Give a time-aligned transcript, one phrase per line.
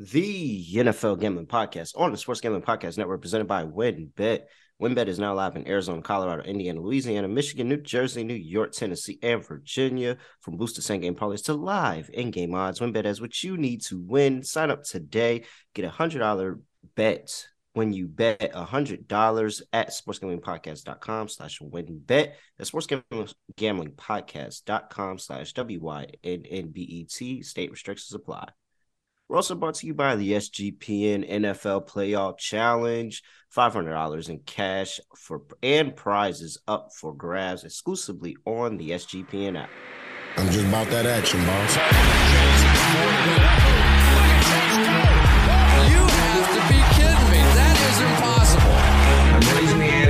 [0.00, 4.44] the NFL Gambling Podcast on the Sports Gambling Podcast Network, presented by WynnBET.
[4.80, 9.18] WynnBET is now live in Arizona, Colorado, Indiana, Louisiana, Michigan, New Jersey, New York, Tennessee,
[9.22, 10.16] and Virginia.
[10.40, 13.82] From boosted same game parlays to live in game odds, WynnBET has what you need
[13.82, 14.42] to win.
[14.42, 15.44] Sign up today,
[15.74, 16.60] get a hundred dollar
[16.96, 22.32] bet when you bet a hundred dollars at sportsgamblingpodcast.com slash wynnbet.
[22.56, 27.42] That's sportsgamblingpodcast.com slash W-Y-N-N-B-E-T.
[27.42, 28.48] State restrictions apply.
[29.30, 33.22] We're also brought to you by the SGPN NFL Playoff Challenge.
[33.56, 39.70] $500 in cash for and prizes up for grabs exclusively on the SGPN app.
[40.36, 41.76] I'm just about that action, boss.
[45.86, 47.38] You have to be kidding me.
[47.54, 48.78] That is impossible.
[49.30, 50.09] I'm raising the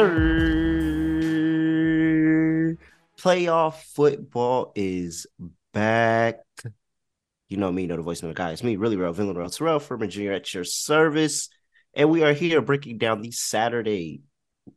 [0.00, 0.80] sir.
[3.18, 5.26] Playoff football is
[5.72, 6.36] back.
[7.48, 8.52] You know me, you know the voice of the guy.
[8.52, 10.32] It's me, really real, Villain Real Terrell, Furman Jr.
[10.32, 11.48] at your service.
[11.94, 14.22] And we are here breaking down the Saturday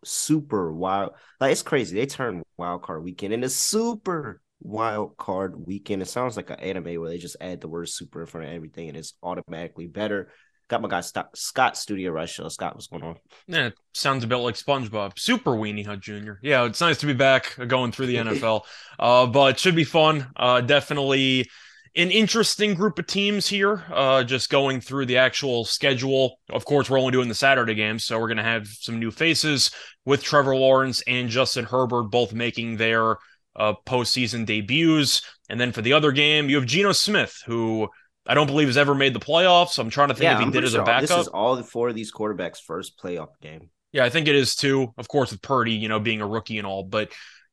[0.03, 1.13] super wild.
[1.39, 1.95] Like it's crazy.
[1.95, 6.01] They turn wild card weekend into super wild card weekend.
[6.01, 8.53] It sounds like an anime where they just add the word super in front of
[8.53, 10.31] everything and it's automatically better.
[10.69, 12.39] Got my guy Scott, Scott Studio Rush.
[12.39, 13.17] Uh, Scott, what's going on?
[13.47, 15.19] Yeah, sounds a bit like SpongeBob.
[15.19, 16.33] Super Weenie Hut Jr.
[16.41, 18.61] Yeah, it's nice to be back uh, going through the NFL.
[18.97, 20.27] Uh, but it should be fun.
[20.35, 21.49] Uh, definitely
[21.95, 23.83] an interesting group of teams here.
[23.91, 26.39] Uh, just going through the actual schedule.
[26.49, 29.69] Of course, we're only doing the Saturday games, so we're gonna have some new faces
[30.05, 33.17] with Trevor Lawrence and Justin Herbert both making their
[33.55, 35.21] uh, postseason debuts.
[35.49, 37.89] And then for the other game, you have Geno Smith, who
[38.25, 39.77] I don't believe has ever made the playoffs.
[39.77, 41.09] I'm trying to think if he I'm did as sure a backup.
[41.09, 43.69] This is all the four of these quarterbacks' first playoff game.
[43.91, 44.93] Yeah, I think it is too.
[44.97, 47.11] Of course, with Purdy, you know, being a rookie and all, but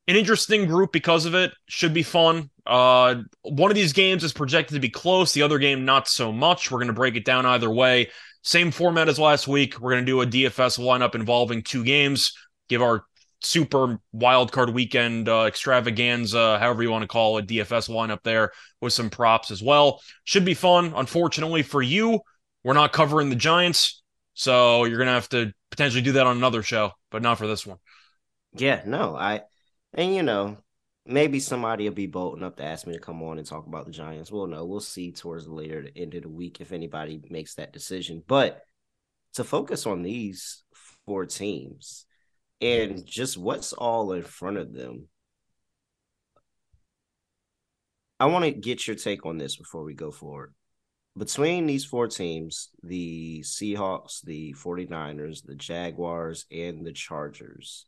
[0.09, 1.53] an interesting group because of it.
[1.69, 2.51] Should be fun.
[2.67, 5.33] Uh, one of these games is projected to be close.
[5.33, 6.71] The other game, not so much.
[6.71, 8.11] We're going to break it down either way.
[8.43, 9.79] Same format as last week.
[9.79, 12.33] We're going to do a DFS lineup involving two games.
[12.69, 13.05] Give our
[13.43, 18.53] super wild card weekend uh, extravaganza, however you want to call it, DFS lineup there
[18.81, 20.01] with some props as well.
[20.25, 20.93] Should be fun.
[20.95, 22.21] Unfortunately for you,
[22.65, 24.03] we're not covering the Giants,
[24.35, 27.67] so you're gonna have to potentially do that on another show, but not for this
[27.67, 27.79] one.
[28.55, 29.43] Yeah, no, I
[29.95, 30.59] and you know,
[31.07, 33.87] maybe somebody will be bold enough to ask me to come on and talk about
[33.87, 34.31] the Giants.
[34.31, 34.65] We'll know.
[34.65, 38.23] We'll see towards the later the end of the week if anybody makes that decision.
[38.27, 38.63] But
[39.35, 40.63] to focus on these
[41.07, 42.05] four teams
[42.61, 45.09] and just what's all in front of them.
[48.19, 50.55] I want to get your take on this before we go forward.
[51.17, 57.87] Between these four teams, the Seahawks, the 49ers, the Jaguars, and the Chargers,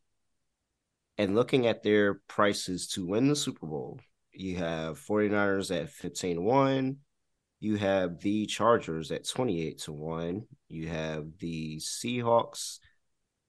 [1.19, 4.01] and looking at their prices to win the Super Bowl,
[4.33, 6.97] you have 49ers at 15 to 1.
[7.61, 10.43] You have the Chargers at 28 to 1.
[10.69, 12.79] You have the Seahawks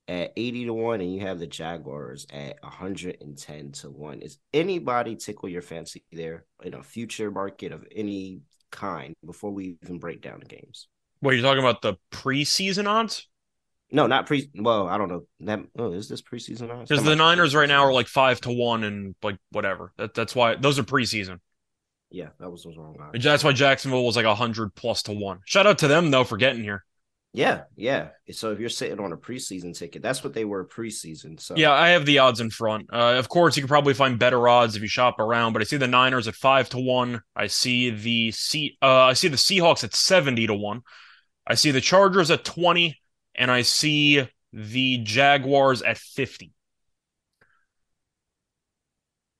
[0.07, 1.01] at 80 to 1.
[1.01, 4.21] And you have the Jaguars at 110 to 1.
[4.21, 8.41] Is anybody tickle your fancy there in a future market of any
[8.71, 10.87] kind before we even break down the games?
[11.19, 13.27] What you're talking about the preseason odds?
[13.91, 14.49] No, not pre.
[14.55, 15.25] Well, I don't know.
[15.41, 16.89] That oh, is this preseason odds?
[16.89, 19.93] Because the Niners right now are like five to one and like whatever.
[19.97, 21.39] That, that's why those are preseason.
[22.09, 22.97] Yeah, that was, was wrong.
[22.99, 23.23] odds.
[23.23, 25.41] That's why Jacksonville was like a hundred plus to one.
[25.45, 26.83] Shout out to them though for getting here.
[27.35, 28.09] Yeah, yeah.
[28.31, 31.39] So if you're sitting on a preseason ticket, that's what they were preseason.
[31.39, 32.87] So Yeah, I have the odds in front.
[32.93, 35.65] Uh, of course, you could probably find better odds if you shop around, but I
[35.65, 37.21] see the Niners at five to one.
[37.35, 38.77] I see the C.
[38.81, 40.81] Uh, I see the Seahawks at seventy to one.
[41.47, 42.99] I see the Chargers at twenty,
[43.33, 46.53] and I see the Jaguars at fifty.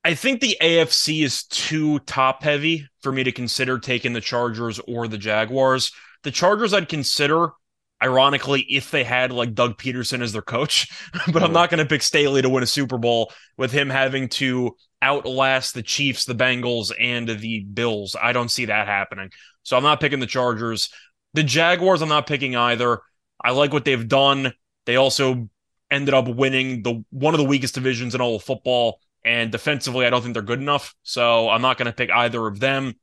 [0.03, 4.79] I think the AFC is too top heavy for me to consider taking the Chargers
[4.79, 5.91] or the Jaguars.
[6.23, 7.51] The Chargers I'd consider,
[8.03, 10.87] ironically, if they had like Doug Pederson as their coach,
[11.31, 14.29] but I'm not going to pick Staley to win a Super Bowl with him having
[14.29, 18.15] to outlast the Chiefs, the Bengals, and the Bills.
[18.21, 19.31] I don't see that happening.
[19.63, 20.89] So I'm not picking the Chargers.
[21.33, 22.99] The Jaguars, I'm not picking either.
[23.43, 24.53] I like what they've done.
[24.85, 25.49] They also
[25.89, 28.99] ended up winning the one of the weakest divisions in all of football.
[29.25, 30.93] And defensively, I don't think they're good enough.
[31.03, 32.95] So I'm not going to pick either of them.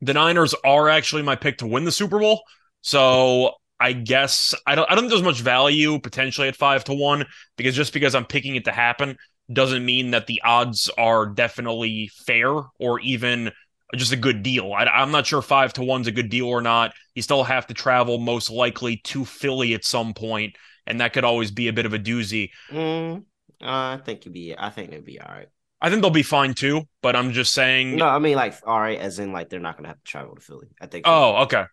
[0.00, 2.42] The Niners are actually my pick to win the Super Bowl.
[2.82, 6.94] So I guess I don't I don't think there's much value potentially at five to
[6.94, 7.26] one
[7.56, 9.16] because just because I'm picking it to happen
[9.52, 13.52] doesn't mean that the odds are definitely fair or even
[13.94, 14.72] just a good deal.
[14.72, 16.92] I, am not sure five to one's a good deal or not.
[17.14, 20.56] You still have to travel most likely to Philly at some point,
[20.86, 22.50] and that could always be a bit of a doozy.
[22.70, 23.18] Mm,
[23.62, 24.54] uh, I think you'd be.
[24.58, 25.48] I think it'd be all right.
[25.80, 27.96] I think they'll be fine too, but I'm just saying.
[27.96, 30.34] No, I mean like all right, as in like they're not gonna have to travel
[30.34, 30.68] to Philly.
[30.80, 31.04] I think.
[31.06, 31.64] Oh, okay.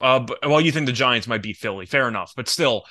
[0.00, 1.86] Uh, but, well, you think the Giants might be Philly?
[1.86, 2.84] Fair enough, but still,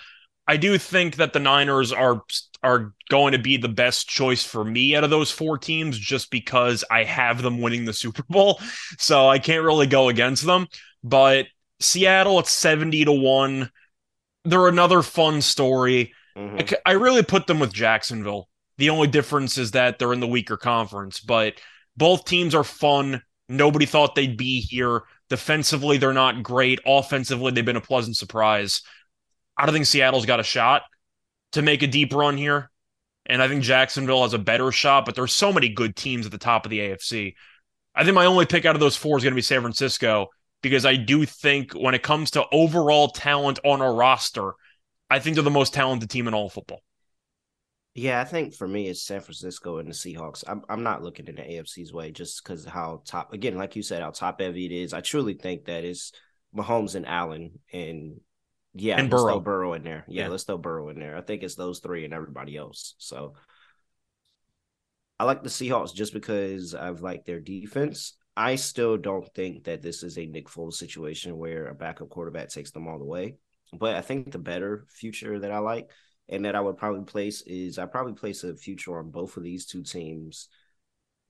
[0.49, 2.23] I do think that the Niners are
[2.63, 6.31] are going to be the best choice for me out of those four teams, just
[6.31, 8.59] because I have them winning the Super Bowl,
[8.97, 10.67] so I can't really go against them.
[11.03, 11.45] But
[11.79, 13.69] Seattle at seventy to one,
[14.43, 16.13] they're another fun story.
[16.35, 16.75] Mm-hmm.
[16.85, 18.49] I, I really put them with Jacksonville.
[18.79, 21.55] The only difference is that they're in the weaker conference, but
[21.95, 23.21] both teams are fun.
[23.49, 25.03] Nobody thought they'd be here.
[25.29, 26.79] Defensively, they're not great.
[26.85, 28.81] Offensively, they've been a pleasant surprise.
[29.57, 30.83] I don't think Seattle's got a shot
[31.51, 32.69] to make a deep run here.
[33.25, 36.31] And I think Jacksonville has a better shot, but there's so many good teams at
[36.31, 37.35] the top of the AFC.
[37.93, 40.27] I think my only pick out of those four is going to be San Francisco
[40.61, 44.53] because I do think when it comes to overall talent on a roster,
[45.09, 46.81] I think they're the most talented team in all football.
[47.95, 50.43] Yeah, I think for me it's San Francisco and the Seahawks.
[50.47, 53.83] I'm I'm not looking in the AFC's way just because how top again, like you
[53.83, 54.93] said, how top heavy it is.
[54.93, 56.11] I truly think that it's
[56.55, 58.19] Mahomes and Allen and
[58.73, 59.33] yeah, and let's Burrow.
[59.33, 60.05] throw Burrow in there.
[60.07, 61.17] Yeah, yeah, let's throw Burrow in there.
[61.17, 62.95] I think it's those three and everybody else.
[62.99, 63.33] So
[65.19, 68.15] I like the Seahawks just because I've liked their defense.
[68.37, 72.49] I still don't think that this is a Nick Foles situation where a backup quarterback
[72.49, 73.35] takes them all the way.
[73.77, 75.89] But I think the better future that I like
[76.29, 79.43] and that I would probably place is I probably place a future on both of
[79.43, 80.47] these two teams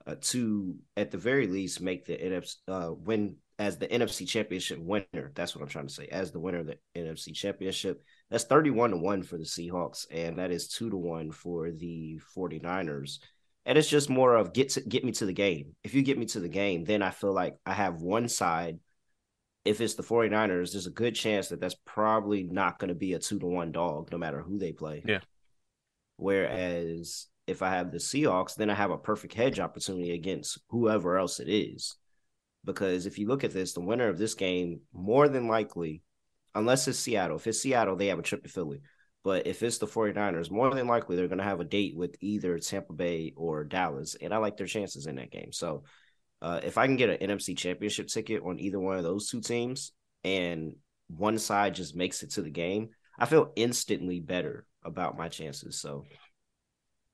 [0.06, 4.78] uh, to at the very least make the NFC uh, win as the NFC championship
[4.78, 5.32] winner.
[5.34, 6.06] That's what I'm trying to say.
[6.06, 10.38] As the winner of the NFC championship, that's 31 to 1 for the Seahawks and
[10.38, 13.18] that is 2 to 1 for the 49ers.
[13.66, 15.76] And it's just more of get to get me to the game.
[15.84, 18.78] If you get me to the game, then I feel like I have one side
[19.64, 23.12] if it's the 49ers, there's a good chance that that's probably not going to be
[23.12, 25.02] a two to one dog, no matter who they play.
[25.06, 25.20] Yeah.
[26.16, 31.18] Whereas if I have the Seahawks, then I have a perfect hedge opportunity against whoever
[31.18, 31.96] else it is.
[32.64, 36.02] Because if you look at this, the winner of this game, more than likely,
[36.54, 38.80] unless it's Seattle, if it's Seattle, they have a trip to Philly.
[39.24, 42.16] But if it's the 49ers, more than likely they're going to have a date with
[42.20, 44.16] either Tampa Bay or Dallas.
[44.20, 45.52] And I like their chances in that game.
[45.52, 45.84] So
[46.42, 49.40] uh, if I can get an NFC championship ticket on either one of those two
[49.40, 49.92] teams
[50.24, 50.76] and
[51.08, 55.80] one side just makes it to the game, I feel instantly better about my chances.
[55.80, 56.04] So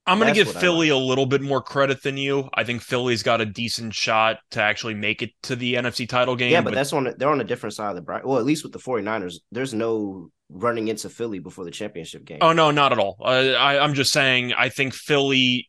[0.06, 1.00] I'm going to give Philly like.
[1.00, 2.48] a little bit more credit than you.
[2.54, 6.36] I think Philly's got a decent shot to actually make it to the NFC title
[6.36, 6.52] game.
[6.52, 8.28] Yeah, but, but that's on they're on a different side of the bracket.
[8.28, 12.38] Well, at least with the 49ers, there's no running into Philly before the championship game.
[12.40, 13.16] Oh no, not at all.
[13.20, 15.68] Uh, I, I'm just saying I think Philly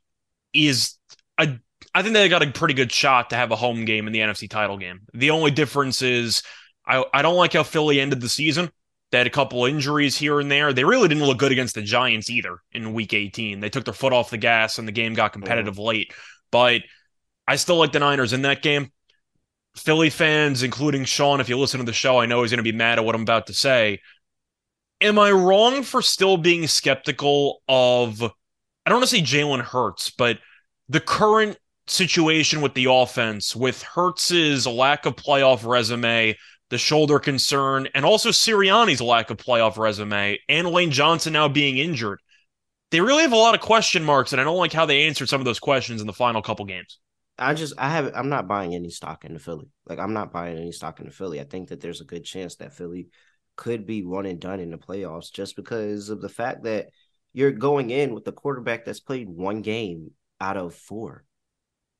[0.53, 0.97] is
[1.39, 1.57] a
[1.93, 4.19] I think they got a pretty good shot to have a home game in the
[4.19, 5.01] NFC title game.
[5.13, 6.43] The only difference is
[6.85, 8.69] I, I don't like how Philly ended the season.
[9.11, 10.73] They had a couple injuries here and there.
[10.73, 13.61] They really didn't look good against the Giants either in week 18.
[13.61, 16.13] They took their foot off the gas and the game got competitive late.
[16.51, 16.81] But
[17.47, 18.91] I still like the Niners in that game.
[19.77, 22.63] Philly fans, including Sean, if you listen to the show, I know he's going to
[22.63, 24.01] be mad at what I'm about to say.
[24.99, 30.09] Am I wrong for still being skeptical of, I don't want to say Jalen Hurts,
[30.09, 30.39] but
[30.89, 31.57] the current
[31.87, 36.35] situation with the offense, with Hurts's lack of playoff resume,
[36.69, 41.77] the shoulder concern, and also Sirianni's lack of playoff resume, and Lane Johnson now being
[41.77, 42.19] injured.
[42.91, 45.29] They really have a lot of question marks, and I don't like how they answered
[45.29, 46.99] some of those questions in the final couple games.
[47.39, 49.69] I just I have I'm not buying any stock in the Philly.
[49.85, 51.39] Like I'm not buying any stock in the Philly.
[51.39, 53.09] I think that there's a good chance that Philly
[53.55, 56.87] could be one and done in the playoffs just because of the fact that
[57.33, 61.23] you're going in with the quarterback that's played one game out of four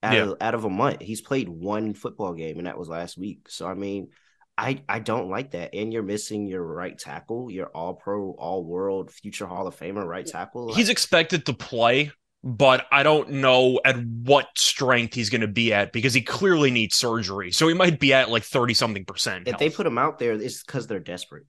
[0.04, 0.24] out yeah.
[0.24, 1.02] of out of a month.
[1.02, 3.48] He's played one football game, and that was last week.
[3.50, 4.10] So I mean,
[4.58, 5.74] I I don't like that.
[5.74, 10.06] And you're missing your right tackle, your all pro, all world, future Hall of Famer
[10.06, 10.74] right tackle.
[10.74, 12.12] He's expected to play,
[12.44, 16.72] but I don't know at what strength he's going to be at because he clearly
[16.72, 17.52] needs surgery.
[17.52, 19.48] So he might be at like 30 something percent.
[19.48, 19.60] If health.
[19.60, 21.46] they put him out there, it's because they're desperate.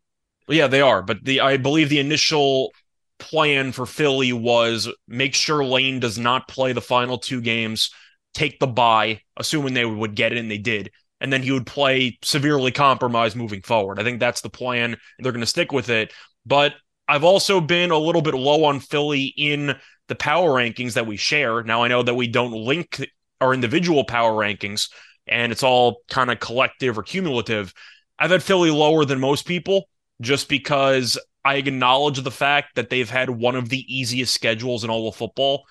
[0.48, 1.02] Yeah, they are.
[1.02, 2.72] But the I believe the initial
[3.18, 7.90] plan for Philly was make sure Lane does not play the final two games
[8.38, 10.90] take the buy, assuming they would get it, and they did.
[11.20, 13.98] And then he would play severely compromised moving forward.
[13.98, 16.12] I think that's the plan, they're going to stick with it.
[16.46, 16.74] But
[17.08, 19.74] I've also been a little bit low on Philly in
[20.06, 21.62] the power rankings that we share.
[21.64, 23.04] Now, I know that we don't link
[23.40, 24.88] our individual power rankings,
[25.26, 27.74] and it's all kind of collective or cumulative.
[28.18, 29.88] I've had Philly lower than most people
[30.20, 34.90] just because I acknowledge the fact that they've had one of the easiest schedules in
[34.90, 35.64] all of football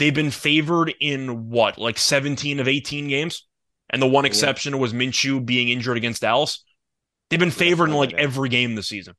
[0.00, 3.48] they've been favored in what, like 17 of 18 games?
[3.90, 4.26] And the one Yeah.
[4.26, 6.64] exception was Minshew being injured against Dallas.
[7.30, 9.14] They've been favored in like every game this season.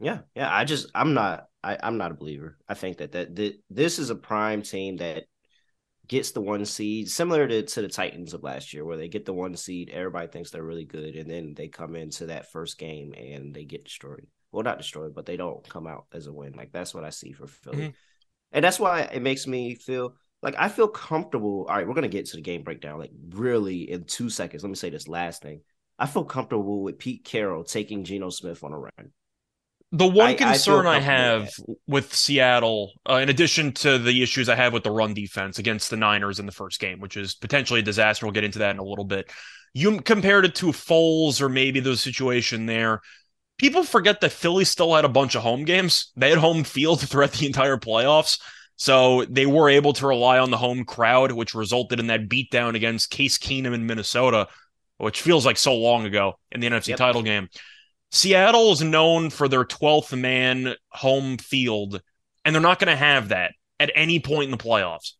[0.00, 0.54] Yeah, yeah.
[0.54, 2.58] I just I'm not I, I'm not a believer.
[2.68, 5.24] I think that, that that this is a prime team that
[6.08, 9.26] gets the one seed, similar to, to the Titans of last year, where they get
[9.26, 12.78] the one seed, everybody thinks they're really good, and then they come into that first
[12.78, 14.26] game and they get destroyed.
[14.52, 16.54] Well, not destroyed, but they don't come out as a win.
[16.54, 17.88] Like that's what I see for Philly.
[17.88, 17.94] Mhm.
[18.54, 21.66] And that's why it makes me feel like I feel comfortable.
[21.68, 24.62] All right, we're gonna get to the game breakdown like really in two seconds.
[24.62, 25.60] Let me say this last thing.
[25.98, 29.12] I feel comfortable with Pete Carroll taking Geno Smith on a run.
[29.92, 33.98] The one I- I concern I, comfortable have with with Seattle, uh, in addition to
[33.98, 37.00] the issues I have with the run defense against the Niners in the first game,
[37.00, 39.30] which is potentially a disaster, we'll get into that in a little bit.
[39.72, 43.00] You compared it to Foles or maybe the situation there.
[43.58, 46.12] People forget that Philly still had a bunch of home games.
[46.16, 48.40] They had home field throughout the entire playoffs.
[48.76, 52.74] So they were able to rely on the home crowd, which resulted in that beatdown
[52.74, 54.48] against Case Keenum in Minnesota,
[54.98, 56.98] which feels like so long ago in the NFC Yep.
[56.98, 57.48] title game.
[58.10, 62.00] Seattle is known for their 12th man home field,
[62.44, 65.12] and they're not going to have that at any point in the playoffs.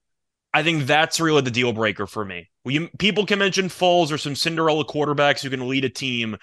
[0.53, 2.50] I think that's really the deal breaker for me.
[2.64, 6.37] We, people can mention Foles or some Cinderella quarterbacks who can lead a team.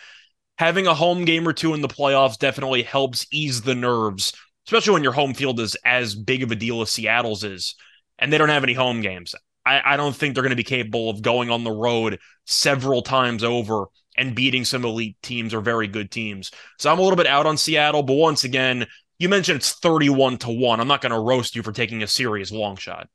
[0.58, 4.34] Having a home game or two in the playoffs definitely helps ease the nerves,
[4.67, 7.75] especially when your home field is as big of a deal as Seattle's is,
[8.20, 9.34] and they don't have any home games.
[9.65, 13.01] I, I don't think they're going to be capable of going on the road several
[13.01, 13.86] times over
[14.17, 16.51] and beating some elite teams or very good teams.
[16.77, 18.88] So I'm a little bit out on Seattle, but once again,
[19.20, 20.79] you mentioned it's 31 to 1.
[20.79, 23.08] I'm not going to roast you for taking a serious long shot.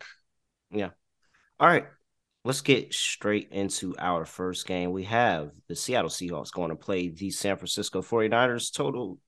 [0.71, 0.91] Yeah.
[1.59, 1.87] All right,
[2.47, 4.93] let's get straight into our first game.
[4.93, 8.73] We have the Seattle Seahawks going to play the San Francisco 49ers.
[8.73, 9.19] Total,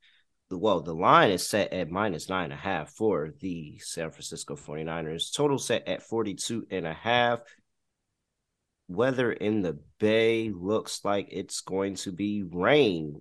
[0.52, 4.54] well, the line is set at minus nine and a half for the San Francisco
[4.54, 5.34] 49ers.
[5.34, 7.40] Total set at 42 and a half.
[8.86, 13.20] Weather in the Bay looks like it's going to be rain.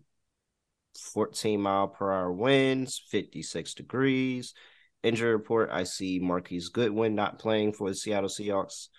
[1.12, 4.54] 14 mile per hour winds, 56 degrees.
[5.02, 8.90] Injury report, I see Marquise Goodwin not playing for the Seattle Seahawks.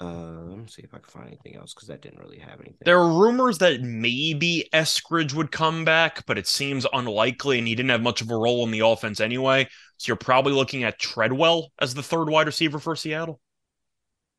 [0.00, 2.60] Uh, let me see if I can find anything else because that didn't really have
[2.60, 2.78] anything.
[2.84, 7.74] There are rumors that maybe Eskridge would come back, but it seems unlikely, and he
[7.74, 9.68] didn't have much of a role in the offense anyway.
[9.98, 13.40] So you're probably looking at Treadwell as the third wide receiver for Seattle.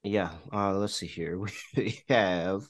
[0.04, 1.40] Yeah, uh, let's see here.
[1.76, 2.70] We have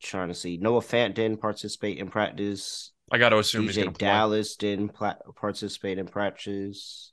[0.00, 2.92] trying to see Noah Fant didn't participate in practice.
[3.10, 4.06] I got to assume DJ to play.
[4.06, 7.10] Dallas didn't pla- participate in practice.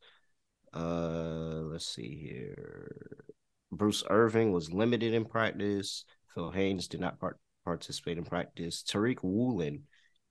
[0.75, 3.25] Uh, let's see here.
[3.72, 6.05] Bruce Irvin was limited in practice.
[6.34, 8.84] Phil Haynes did not part- participate in practice.
[8.84, 9.84] Tariq Woolen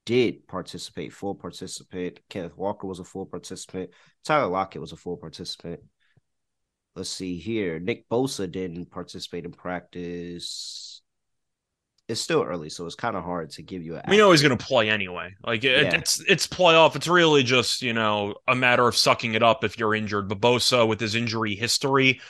[0.05, 2.19] did participate, full participant.
[2.29, 3.89] Kenneth Walker was a full participant.
[4.23, 5.81] Tyler Lockett was a full participant.
[6.95, 7.79] Let's see here.
[7.79, 11.01] Nick Bosa didn't participate in practice.
[12.07, 14.03] It's still early, so it's kind of hard to give you a.
[14.07, 15.33] We know he's going to play anyway.
[15.43, 15.95] Like it, Yeah.
[15.95, 16.95] it's it's playoff.
[16.95, 20.29] It's really just you know a matter of sucking it up if you're injured.
[20.29, 22.21] But Bosa, with his injury history,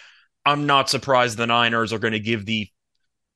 [0.46, 2.70] I'm not surprised the Niners are going to give the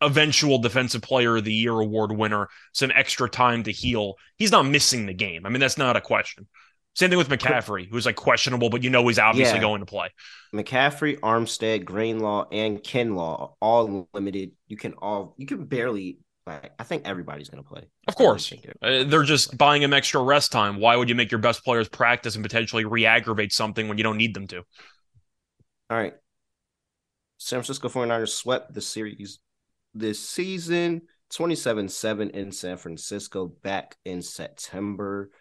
[0.01, 4.15] eventual Defensive Player of the Year award winner some extra time to heal.
[4.37, 5.45] He's not missing the game.
[5.45, 6.47] I mean, that's not a question.
[6.95, 9.61] Same thing with McCaffrey, who's like questionable, but you know he's obviously Yeah.
[9.61, 10.09] going to play.
[10.53, 14.51] McCaffrey, Armstead, Greenlaw, and Kinlaw are all limited.
[14.67, 17.83] You can all you can barely like I think everybody's gonna play.
[18.07, 18.51] Of course.
[18.81, 20.77] Uh, they're just buying him extra rest time.
[20.77, 24.17] Why would you make your best players practice and potentially re-aggravate something when you don't
[24.17, 24.63] need them to?
[25.89, 26.13] All right.
[27.37, 29.39] San Francisco 49ers swept the series
[29.93, 35.31] this season 27-7 in San Francisco back in September.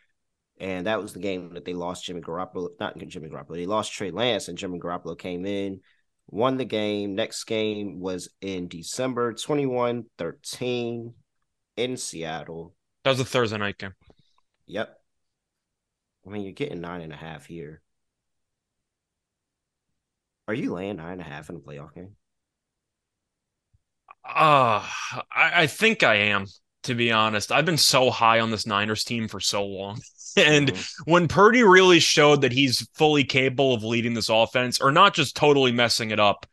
[0.60, 3.54] And that was the game that they lost Jimmy Garoppolo, not Jimmy Garoppolo.
[3.54, 5.80] They lost Trey Lance and Jimmy Garoppolo came in,
[6.28, 7.14] won the game.
[7.14, 11.12] Next game was in December 21-13
[11.76, 12.74] in Seattle.
[13.04, 13.94] That was a Thursday night game.
[14.66, 14.94] Yep.
[16.26, 17.80] I mean, you're getting nine and a half here.
[20.46, 22.16] Are you laying nine and a half in a playoff game?
[24.24, 24.84] Uh,
[25.32, 26.46] I, I think I am,
[26.84, 27.50] to be honest.
[27.50, 30.00] I've been so high on this Niners team for so long.
[30.38, 30.92] And Mhm.
[31.04, 35.36] when Purdy really showed that he's fully capable of leading this offense or not just
[35.36, 36.46] totally messing it up,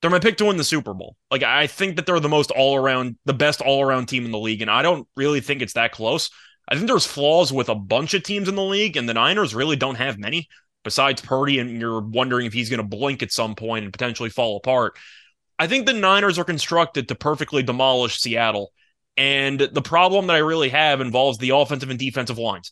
[0.00, 1.16] they're my pick to win the Super Bowl.
[1.30, 4.30] Like, I think that they're the most all around, the best all around team in
[4.30, 4.62] the league.
[4.62, 6.30] And I don't really think it's that close.
[6.68, 9.54] I think there's flaws with a bunch of teams in the league, and the Niners
[9.54, 10.48] really don't have many
[10.84, 11.58] besides Purdy.
[11.58, 14.96] And you're wondering if he's going to blink at some point and potentially fall apart.
[15.58, 18.72] I think the Niners are constructed to perfectly demolish Seattle.
[19.16, 22.70] And the problem that I really have involves the offensive and defensive lines.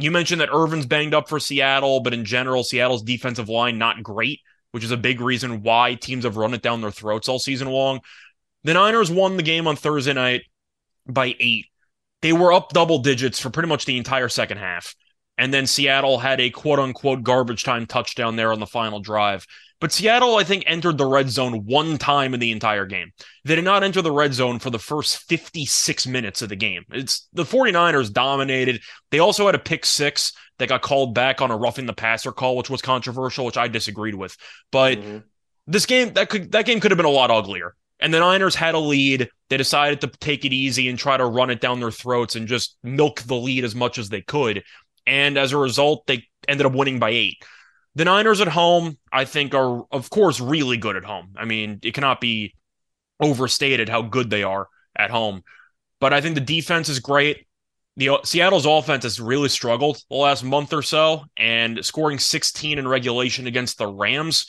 [0.00, 4.02] You mentioned that Irvin's banged up for Seattle, but in general, Seattle's defensive line not
[4.02, 4.40] great,
[4.72, 7.68] which is a big reason why teams have run it down their throats all season
[7.68, 8.00] long.
[8.64, 10.42] The Niners won the game on Thursday night
[11.06, 11.66] by eight.
[12.22, 14.94] They were up double digits for pretty much the entire second half.
[15.38, 19.46] And then Seattle had a quote unquote garbage time touchdown there on the final drive.
[19.80, 23.12] But Seattle, I think, entered the red zone one time in the entire game.
[23.44, 26.84] They did not enter the red zone for the first 56 minutes of the game.
[26.90, 28.82] It's the 49ers dominated.
[29.10, 32.30] They also had a pick six that got called back on a roughing the passer
[32.30, 34.36] call, which was controversial, which I disagreed with.
[34.70, 35.18] But mm-hmm.
[35.66, 37.74] this game, that could that game could have been a lot uglier.
[38.00, 39.28] And the Niners had a lead.
[39.48, 42.48] They decided to take it easy and try to run it down their throats and
[42.48, 44.62] just milk the lead as much as they could.
[45.06, 47.42] And as a result, they ended up winning by eight.
[47.96, 51.34] The Niners at home, I think, are, of course, really good at home.
[51.36, 52.54] I mean, it cannot be
[53.20, 55.42] overstated how good they are at home.
[56.00, 57.46] But I think the defense is great.
[57.96, 62.78] The uh, Seattle's offense has really struggled the last month or so, and scoring 16
[62.78, 64.46] in regulation against the Rams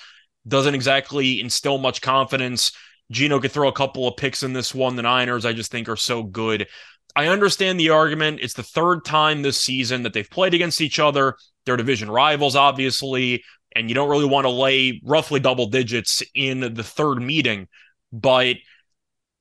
[0.47, 2.71] doesn't exactly instill much confidence.
[3.11, 4.95] Geno could throw a couple of picks in this one.
[4.95, 6.67] The Niners, I just think, are so good.
[7.15, 8.39] I understand the argument.
[8.41, 11.35] It's the third time this season that they've played against each other.
[11.65, 13.43] They're division rivals, obviously,
[13.75, 17.67] and you don't really want to lay roughly double digits in the third meeting.
[18.11, 18.57] But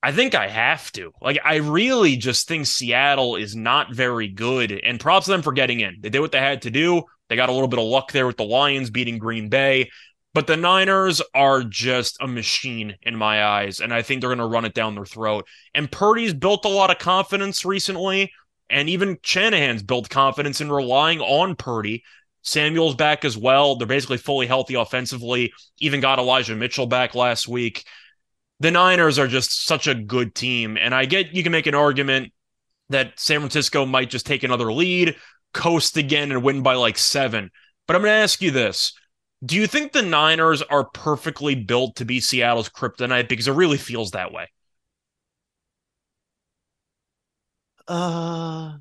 [0.03, 1.13] I think I have to.
[1.21, 4.73] Like, I really just think Seattle is not very good.
[4.73, 5.97] And props to them for getting in.
[6.01, 7.03] They did what they had to do.
[7.29, 9.91] They got a little bit of luck there with the Lions beating Green Bay.
[10.33, 14.39] But the Niners are just a machine in my eyes, and I think they're going
[14.39, 15.47] to run it down their throat.
[15.75, 18.33] And Purdy's built a lot of confidence recently,
[18.71, 22.05] and even Shanahan's built confidence in relying on Purdy.
[22.43, 23.77] Samuel's back as well.
[23.77, 25.53] They're basically fully healthy offensively.
[25.79, 27.85] Even got Elijah Mitchell back last week.
[28.61, 31.75] The Niners are just such a good team, and I get you can make an
[31.75, 32.33] argument
[32.91, 35.17] that San Francisco might just take another lead,
[35.55, 37.51] coast again, and win by like seven.
[37.87, 38.93] But I'm going to ask you this
[39.45, 43.29] do you think the Niners are perfectly built to be Seattle's kryptonite?
[43.29, 44.49] Because it really feels that way.
[47.91, 48.77] Uh,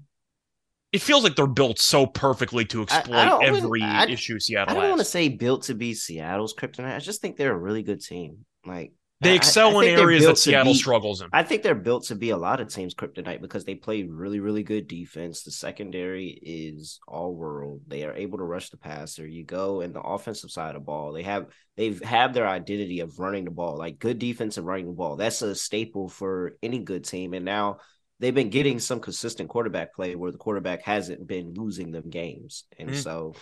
[0.91, 4.69] it feels like they're built so perfectly to exploit I, I every I, issue Seattle.
[4.69, 4.77] Has.
[4.77, 6.95] I don't want to say built to be Seattle's kryptonite.
[6.95, 8.45] I just think they're a really good team.
[8.65, 11.29] Like they excel in areas that Seattle be, struggles in.
[11.33, 14.39] I think they're built to be a lot of teams' kryptonite because they play really,
[14.39, 15.43] really good defense.
[15.43, 17.81] The secondary is all world.
[17.87, 19.27] They are able to rush the passer.
[19.27, 21.13] You go in the offensive side of the ball.
[21.13, 24.85] They have they've have their identity of running the ball, like good defense and running
[24.85, 25.15] the ball.
[25.15, 27.33] That's a staple for any good team.
[27.33, 27.77] And now
[28.19, 32.65] they've been getting some consistent quarterback play where the quarterback hasn't been losing them games.
[32.77, 32.99] And mm-hmm.
[32.99, 33.33] so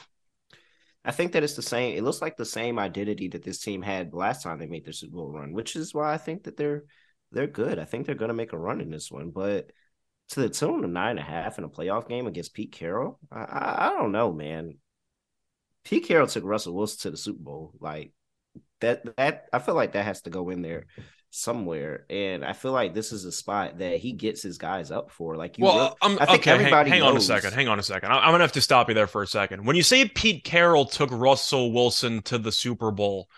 [1.04, 1.98] I think that it's the same.
[1.98, 4.94] It looks like the same identity that this team had last time they made their
[4.94, 6.84] Super Bowl run, which is why I think that they're
[7.32, 7.80] they're good.
[7.80, 9.72] I think they're going to make a run in this one, but
[10.30, 13.20] to the tune of nine and a half in a playoff game against Pete Carroll,
[13.32, 14.78] I, I, I don't know, man.
[15.84, 17.74] Pete Carroll took Russell Wilson to the Super Bowl.
[17.80, 18.12] Like
[18.82, 20.88] that, that I feel like that has to go in there
[21.38, 22.06] somewhere.
[22.10, 25.36] And I feel like this is a spot that he gets his guys up for.
[25.38, 26.90] Like, you well, really, I think okay, everybody.
[26.90, 27.54] Hang, hang on a second.
[27.54, 28.12] Hang on a second.
[28.12, 29.66] I'm gonna have to stop you there for a second.
[29.66, 33.30] When you say Pete Carroll took Russell Wilson to the Super Bowl,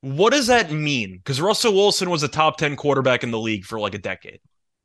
[0.00, 1.16] what does that mean?
[1.18, 4.40] Because Russell Wilson was a top ten quarterback in the league for like a decade.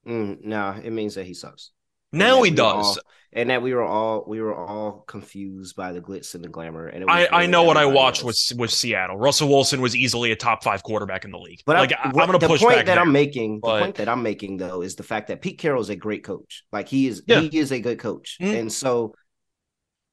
[0.08, 1.72] Mm, no, it means that he sucks.
[2.12, 2.98] Now he does.
[2.98, 6.50] All, and that we were all we were all confused by the glitz and the
[6.50, 6.88] glamour.
[6.88, 9.18] And I, I know what I watched was with Seattle.
[9.18, 11.62] Russell Wilson was easily a top five quarterback in the league.
[11.66, 13.60] But like I, am going to push point back that there, I'm making.
[13.62, 13.78] But...
[13.78, 16.24] The point that I'm making though is the fact that Pete Carroll is a great
[16.24, 16.66] coach.
[16.72, 17.40] Like he is, yeah.
[17.40, 18.56] he is a good coach, mm-hmm.
[18.56, 19.16] and so.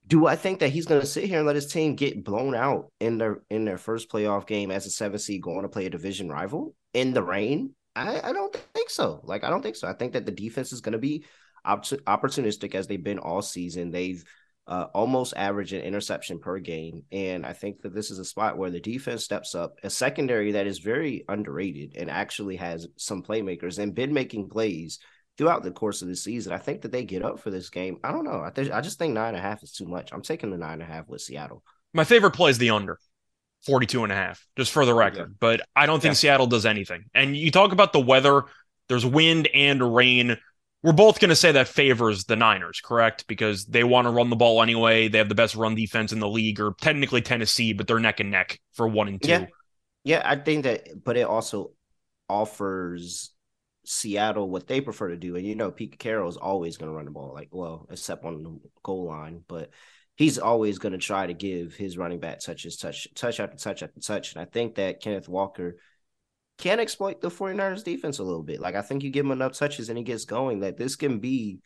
[0.07, 2.55] Do I think that he's going to sit here and let his team get blown
[2.55, 5.85] out in their in their first playoff game as a seven seed going to play
[5.85, 7.75] a division rival in the rain?
[7.95, 9.21] I, I don't think so.
[9.23, 9.87] Like I don't think so.
[9.87, 11.25] I think that the defense is going to be
[11.69, 13.91] opportunistic as they've been all season.
[13.91, 14.25] They've
[14.69, 17.03] uh, almost average an interception per game.
[17.11, 20.53] And I think that this is a spot where the defense steps up, a secondary
[20.53, 24.99] that is very underrated and actually has some playmakers and been making plays
[25.39, 26.53] throughout the course of the season.
[26.53, 27.99] I think that they get up for this game.
[28.05, 28.43] I don't know.
[28.45, 30.11] I, th- I just think nine and a half is too much.
[30.13, 31.63] I'm taking the nine and a half with Seattle.
[31.95, 32.99] My favorite play is the under.
[33.65, 35.31] 42 and a half, just for the record.
[35.31, 35.37] Yeah.
[35.41, 36.19] But I don't think yeah.
[36.19, 37.07] Seattle does anything.
[37.15, 38.45] And you talk about the weather,
[38.89, 40.37] there's wind and rain
[40.83, 43.27] we're both going to say that favors the Niners, correct?
[43.27, 45.09] Because they want to run the ball anyway.
[45.09, 48.21] They have the best run defense in the league, or technically Tennessee, but they're neck
[48.21, 49.29] and neck for one and two.
[49.29, 49.47] Yeah,
[50.05, 51.73] yeah I think that, but it also
[52.29, 53.33] offers
[53.85, 55.35] Seattle what they prefer to do.
[55.35, 58.25] And you know, Pete Carroll is always going to run the ball, like well, except
[58.25, 59.71] on the goal line, but
[60.15, 63.83] he's always going to try to give his running back touches, touch, touch after touch
[63.83, 64.35] after touch.
[64.35, 65.77] And I think that Kenneth Walker
[66.59, 68.61] can exploit the 49ers defense a little bit.
[68.61, 71.19] Like I think you give him enough touches and he gets going that this can
[71.21, 71.61] be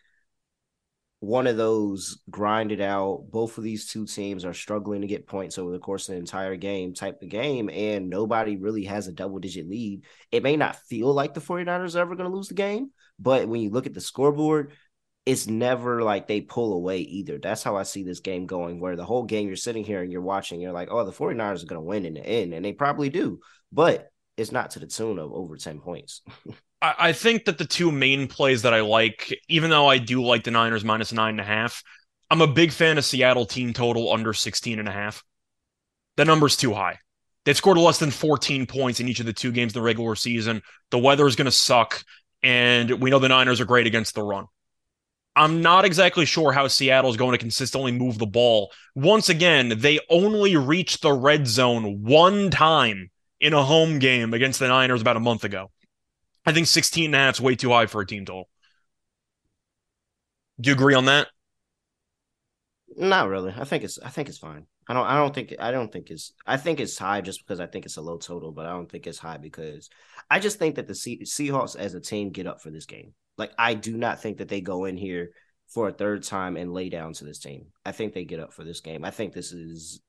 [1.20, 3.26] one of those grinded out.
[3.30, 6.18] Both of these two teams are struggling to get points over the course of the
[6.18, 10.04] entire game type of game, and nobody really has a double digit lead.
[10.32, 13.46] It may not feel like the 49ers are ever going to lose the game, but
[13.46, 14.72] when you look at the scoreboard,
[15.24, 17.38] it's never like they pull away either.
[17.38, 20.10] That's how I see this game going, where the whole game you're sitting here and
[20.10, 22.64] you're watching, you're like, oh, the 49ers are going to win in the end, and
[22.64, 23.38] they probably do,
[23.70, 26.22] but it's not to the tune of over 10 points.
[26.82, 30.22] I, I think that the two main plays that I like, even though I do
[30.22, 31.82] like the Niners minus nine and a half,
[32.30, 35.22] I'm a big fan of Seattle team total under 16 and a half.
[36.16, 36.98] The number's too high.
[37.44, 40.14] They've scored less than 14 points in each of the two games in the regular
[40.14, 40.62] season.
[40.90, 42.02] The weather is going to suck,
[42.42, 44.46] and we know the Niners are great against the run.
[45.34, 48.70] I'm not exactly sure how Seattle is going to consistently move the ball.
[48.94, 53.10] Once again, they only reached the red zone one time
[53.42, 55.70] in a home game against the Niners about a month ago.
[56.46, 58.48] I think 16 and a half is way too high for a team total.
[60.60, 61.26] Do you agree on that?
[62.96, 63.52] Not really.
[63.56, 64.66] I think it's I think it's fine.
[64.88, 67.58] I don't I don't think I don't think it's I think it's high just because
[67.58, 69.90] I think it's a low total, but I don't think it's high because
[70.30, 73.12] I just think that the Seahawks as a team get up for this game.
[73.38, 75.30] Like I do not think that they go in here
[75.68, 77.66] for a third time and lay down to this team.
[77.84, 79.04] I think they get up for this game.
[79.04, 80.00] I think this is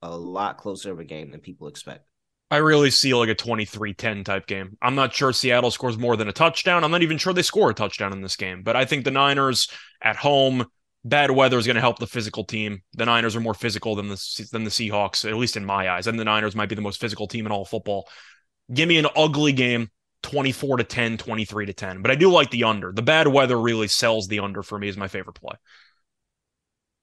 [0.00, 2.06] a lot closer of a game than people expect.
[2.50, 4.76] I really see like a 23-10 type game.
[4.82, 6.82] I'm not sure Seattle scores more than a touchdown.
[6.82, 9.12] I'm not even sure they score a touchdown in this game, but I think the
[9.12, 9.68] Niners
[10.02, 10.66] at home,
[11.04, 12.82] bad weather is going to help the physical team.
[12.94, 16.08] The Niners are more physical than the than the Seahawks, at least in my eyes.
[16.08, 18.08] And the Niners might be the most physical team in all football.
[18.72, 19.88] Give me an ugly game,
[20.24, 22.02] 24 to 10, 23 to 10.
[22.02, 22.92] But I do like the under.
[22.92, 25.54] The bad weather really sells the under for me is my favorite play.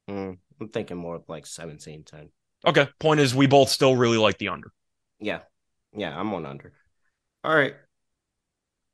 [0.09, 2.29] Mm, I'm thinking more of like 17 10.
[2.65, 2.87] Okay.
[2.99, 4.71] Point is, we both still really like the under.
[5.19, 5.39] Yeah.
[5.95, 6.73] Yeah, I'm on under.
[7.43, 7.75] All right.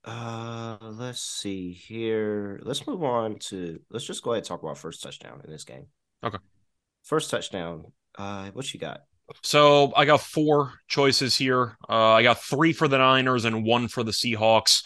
[0.05, 2.59] Uh let's see here.
[2.63, 5.63] Let's move on to let's just go ahead and talk about first touchdown in this
[5.63, 5.85] game.
[6.23, 6.39] Okay.
[7.03, 7.85] First touchdown.
[8.17, 9.01] Uh what you got?
[9.41, 11.77] So I got four choices here.
[11.89, 14.83] Uh, I got three for the Niners and one for the Seahawks.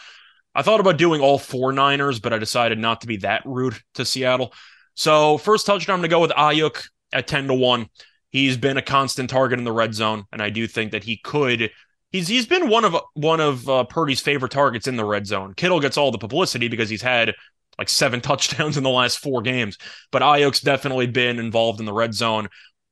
[0.54, 3.76] I thought about doing all four Niners, but I decided not to be that rude
[3.96, 4.54] to Seattle.
[4.94, 7.88] So first touchdown, I'm going to go with Aiyuk at 10 to 1.
[8.30, 11.18] He's been a constant target in the red zone, and I do think that he
[11.18, 11.72] could.
[12.12, 15.54] He's he's been one of one of uh, Purdy's favorite targets in the red zone.
[15.56, 17.34] Kittle gets all the publicity because he's had
[17.78, 19.78] like seven touchdowns in the last four games,
[20.12, 22.50] but Aiyuk's definitely been involved in the red zone.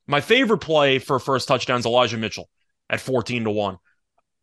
[0.07, 2.49] My favorite play for first touchdowns Elijah Mitchell
[2.89, 3.77] at 14 to 1.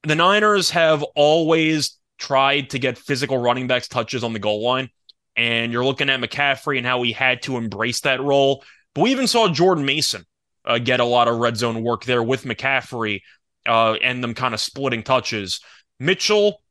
[0.05, 4.89] The Niners have always tried to get physical running backs touches on the goal line.
[5.37, 8.65] And you're looking at McCaffrey and how he had to embrace that role.
[8.95, 10.25] But we even saw Jordan Mason
[10.65, 13.21] uh, get a lot of red zone work there with McCaffrey
[13.67, 15.61] uh, and them kind of splitting touches.
[15.99, 16.63] Mitchell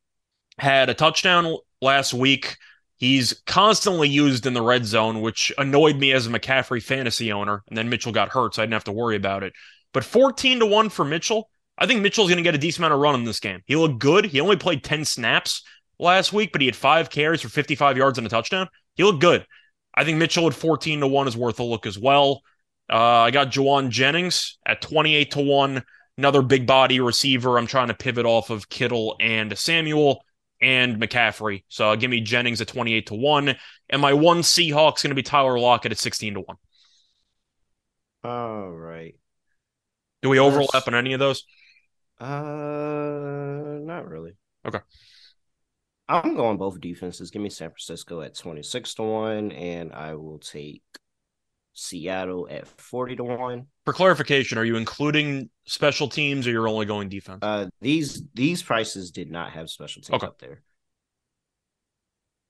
[0.57, 2.57] had a touchdown last week.
[2.97, 7.63] He's constantly used in the red zone, which annoyed me as a McCaffrey fantasy owner.
[7.67, 9.53] And then Mitchell got hurt, so I didn't have to worry about it.
[9.93, 12.93] But 14 to 1 for Mitchell, I think Mitchell's going to get a decent amount
[12.93, 13.61] of run in this game.
[13.65, 14.25] He looked good.
[14.25, 15.63] He only played 10 snaps
[15.97, 18.67] last week, but he had five carries for 55 yards and a touchdown.
[18.95, 19.45] He looked good.
[19.95, 22.41] I think Mitchell at 14 to 1 is worth a look as well.
[22.91, 25.83] Uh, I got Jauan Jennings at 28 to 1,
[26.17, 27.57] another big body receiver.
[27.57, 30.25] I'm trying to pivot off of Kittle and Samuel
[30.61, 31.63] and McCaffrey.
[31.69, 33.55] So give me Jennings at 28 to 1.
[33.89, 36.57] And my one Seahawks going to be Tyler Lockett at 16 to 1.
[38.23, 39.15] All right.
[40.21, 41.45] Do we overlap on any of those?
[42.19, 44.33] Uh, not really.
[44.67, 44.79] Okay.
[46.07, 47.31] I'm going both defenses.
[47.31, 50.83] Give me San Francisco at 26 to 1, and I will take
[51.73, 53.67] Seattle at 40 to 1.
[53.85, 57.39] For clarification, are you including special teams or you're only going defense?
[57.41, 60.27] Uh these these prices did not have special teams Okay.
[60.27, 60.61] up there.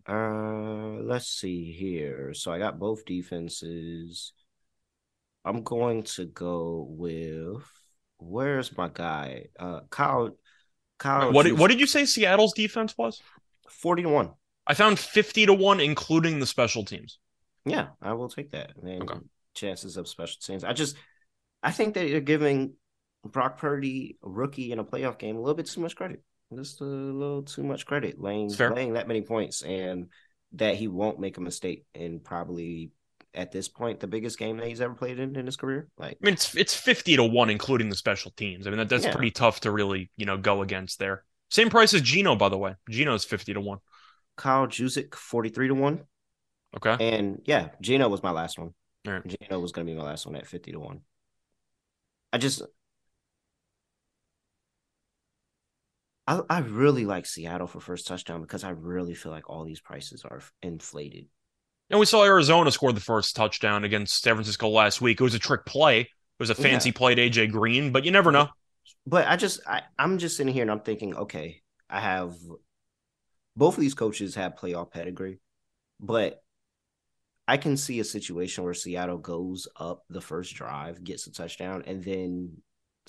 [0.08, 2.34] Uh let's see here.
[2.34, 4.34] So I got both defenses.
[5.46, 7.64] I'm going to go with
[8.18, 9.46] where's my guy?
[9.60, 10.36] Uh Kyle
[11.00, 13.22] Kyle what did, what did you say Seattle's defense was?
[13.70, 14.32] 40 to 1.
[14.68, 17.20] I found 50 to 1 including the special teams.
[17.66, 18.76] Yeah, I will take that.
[18.82, 19.22] And Okay.
[19.54, 20.64] chances of special teams.
[20.64, 20.96] I just
[21.64, 22.74] I think that you're giving
[23.24, 26.24] Brock Purdy, a rookie in a playoff game, a little bit too much credit.
[26.54, 30.08] Just a little too much credit, laying laying that many points, and
[30.54, 32.92] that he won't make a mistake in probably
[33.34, 35.88] at this point the biggest game that he's ever played in in his career.
[35.98, 38.68] Like, I mean, it's it's 50 to 1 including the special teams.
[38.68, 39.14] I mean, that, that's Yeah.
[39.14, 41.24] pretty tough to really, you know, go against there.
[41.50, 42.76] Same price as Geno, by the way.
[42.90, 43.80] Geno's 50 to 1.
[44.36, 46.04] Kyle Juszczyk, forty three to one,
[46.78, 47.04] Okay.
[47.04, 48.74] and yeah, Geno was my last one.
[49.08, 49.28] All right.
[49.28, 51.02] Geno was going to be my last one at fifty to one.
[52.34, 52.62] I just
[56.28, 59.82] I I really like Seattle for first touchdown because I really feel like all these
[59.82, 61.28] prices are inflated.
[61.90, 65.20] And we saw Arizona score the first touchdown against San Francisco last week.
[65.20, 66.02] It was a trick play.
[66.02, 66.08] It
[66.40, 66.94] was a fancy Yeah.
[66.94, 68.50] play to AJ Green, but you never know.
[69.06, 72.36] But I just I, I'm just sitting here and I'm thinking, okay, I have
[73.56, 75.40] both of these coaches have playoff pedigree,
[76.00, 76.42] but
[77.52, 81.84] I can see a situation where Seattle goes up the first drive, gets a touchdown,
[81.86, 82.54] and then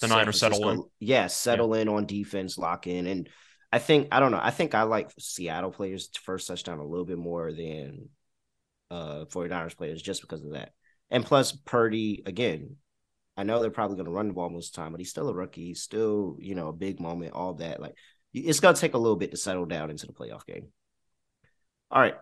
[0.01, 3.07] The San Niners settle Francisco- Yeah, settle in on defense, lock in.
[3.07, 3.29] And
[3.71, 4.41] I think I don't know.
[4.43, 8.09] I think I like Seattle players first touchdown a little bit more than
[8.91, 10.73] uh 49ers players just because of that.
[11.09, 12.79] And plus Purdy, again,
[13.37, 15.11] I know they're probably going to run the ball most of the time, but he's
[15.11, 15.67] still a rookie.
[15.67, 17.81] He's still, you know, a big moment, all that.
[17.81, 17.95] Like,
[18.35, 20.67] it's going to take a little bit to settle down into the playoff game.
[21.93, 22.17] All right.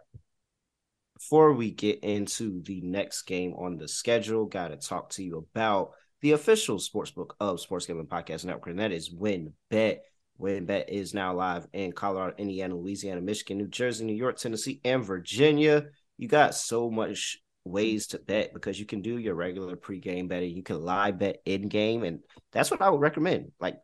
[1.20, 5.46] Before we get into the next game on the schedule, got to talk to you
[5.54, 5.90] about
[6.22, 9.98] the official sportsbook of Sports Gambling Podcast Network, and that is WynnBET.
[10.40, 15.04] WynnBET is now live in Colorado, Indiana, Louisiana, Michigan, New Jersey, New York, Tennessee, and
[15.04, 15.84] Virginia.
[16.16, 20.56] You got so much ways to bet because you can do your regular pregame betting.
[20.56, 23.52] You can live bet in game, and that's what I would recommend.
[23.60, 23.76] Like,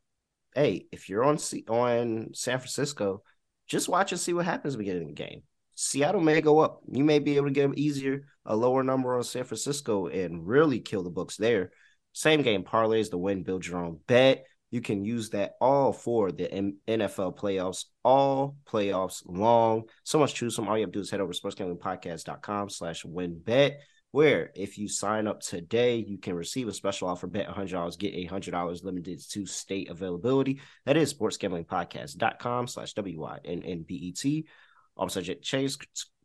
[0.54, 3.22] hey, if you're on C- on San Francisco,
[3.68, 5.42] just watch and see what happens beginning of the game.
[5.76, 6.80] Seattle may go up.
[6.90, 10.46] You may be able to get them easier, a lower number on San Francisco, and
[10.46, 11.70] really kill the books there.
[12.12, 14.46] Same game parlays, the win, build your own bet.
[14.70, 16.48] You can use that all for the
[16.88, 19.84] NFL playoffs, all playoffs long.
[20.02, 20.66] So much choose from.
[20.66, 23.76] All you have to do is head over to sportsgamblingpodcast.com slash wynnbet,
[24.12, 28.14] where if you sign up today, you can receive a special offer, bet $100, get
[28.14, 30.60] $100 limited to state availability.
[30.86, 34.46] That is sportsgamblingpodcast.com slash W-Y-N-N-B-E-T.
[34.96, 35.76] All subject change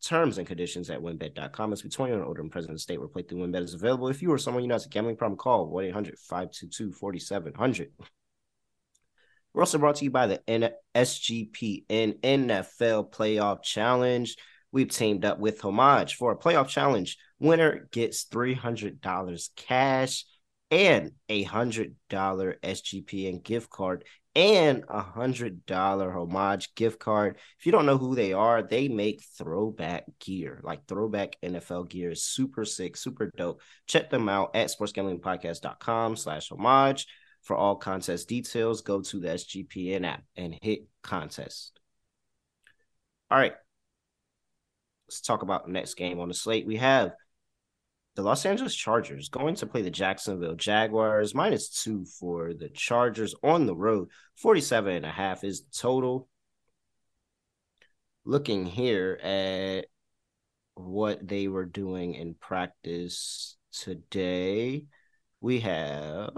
[0.01, 1.73] terms and conditions at wynnbet.com.
[1.73, 4.07] It's between and older and present state where playthrough WynnBET is available.
[4.07, 7.91] If you or someone you know has a gambling problem, call 1 800 522 4700.
[9.53, 14.35] We're also brought to you by the SGPN NFL Playoff Challenge.
[14.71, 17.17] We've teamed up with Homage for a playoff challenge.
[17.39, 20.25] Winner gets $300 cash
[20.69, 24.05] and a $100 SGPN gift card
[24.35, 27.37] and a hundred dollar homage gift card.
[27.59, 32.11] If you don't know who they are, they make throwback gear, like throwback NFL gear
[32.11, 33.61] is super sick, super dope.
[33.87, 37.07] Check them out at sportsgamblingpodcast.com slash homage.
[37.43, 41.79] For all contest details, go to the SGPN app and hit contest.
[43.31, 43.53] All right.
[45.07, 46.67] Let's talk about the next game on the slate.
[46.67, 47.13] We have
[48.15, 53.33] the Los Angeles Chargers going to play the Jacksonville Jaguars minus two for the Chargers
[53.43, 54.09] on the road.
[54.37, 56.27] 47 and a half is the total.
[58.25, 59.85] Looking here at
[60.75, 64.85] what they were doing in practice today,
[65.39, 66.31] we have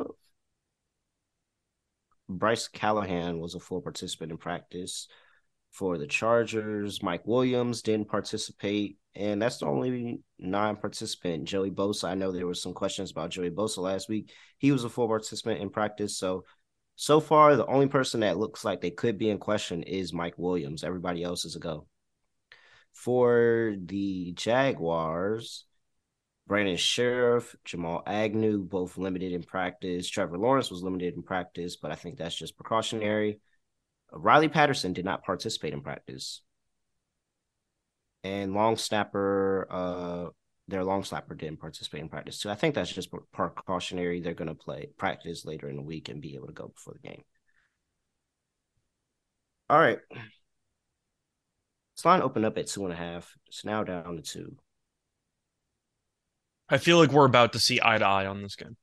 [2.30, 5.08] Bryce Callahan was a full participant in practice
[5.72, 7.04] for the Chargers.
[7.04, 11.46] Mike Williams didn't participate, and that's the only non-participant.
[11.46, 12.10] Joey Bosa.
[12.10, 14.32] I know there were some questions about Joey Bosa last week.
[14.58, 16.18] He was a full participant in practice.
[16.18, 16.46] So
[16.96, 20.38] so far, the only person that looks like they could be in question is Mike
[20.38, 20.84] Williams.
[20.84, 21.88] Everybody else is a go.
[22.94, 25.66] For the Jaguars,
[26.46, 30.08] Brandon Scherff, Jamal Agnew, both limited in practice.
[30.08, 33.40] Trevor Lawrence was limited in practice, but I think that's just precautionary.
[34.12, 36.44] Riley Patterson did not participate in practice.
[38.24, 40.26] And long snapper, uh,
[40.68, 42.50] their long snapper didn't participate in practice too.
[42.50, 44.22] I think that's just precautionary.
[44.22, 46.94] They're going to play practice later in the week and be able to go before
[46.94, 47.24] the game.
[49.70, 50.00] All right.
[51.96, 53.36] This line opened up at two and a half.
[53.48, 54.56] It's now down to two.
[56.70, 58.78] I feel like we're about to see eye to eye on this game.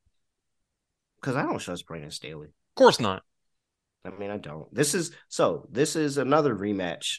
[1.20, 2.48] Because I don't trust Brandon Staley.
[2.48, 3.22] Of course not.
[4.04, 4.72] I mean, I don't.
[4.74, 5.66] This is so.
[5.70, 7.18] This is another rematch.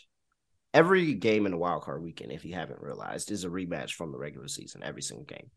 [0.74, 4.12] Every game in the wild card weekend, if you haven't realized, is a rematch from
[4.12, 4.84] the regular season.
[4.84, 5.52] Every single game.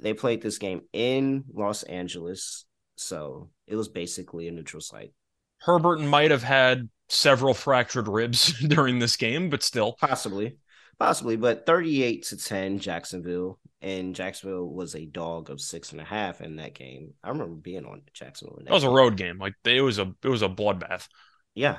[0.00, 2.64] They played this game in Los Angeles,
[2.96, 5.12] so it was basically a neutral site.
[5.60, 9.94] Herbert might have had several fractured ribs during this game, but still.
[10.00, 10.56] Possibly,
[10.98, 16.04] possibly, but thirty-eight to ten, Jacksonville, and Jacksonville was a dog of six and a
[16.04, 17.14] half in that game.
[17.22, 18.56] I remember being on Jacksonville.
[18.58, 19.38] That That was a road game.
[19.38, 21.06] Like it was a it was a bloodbath.
[21.54, 21.78] Yeah.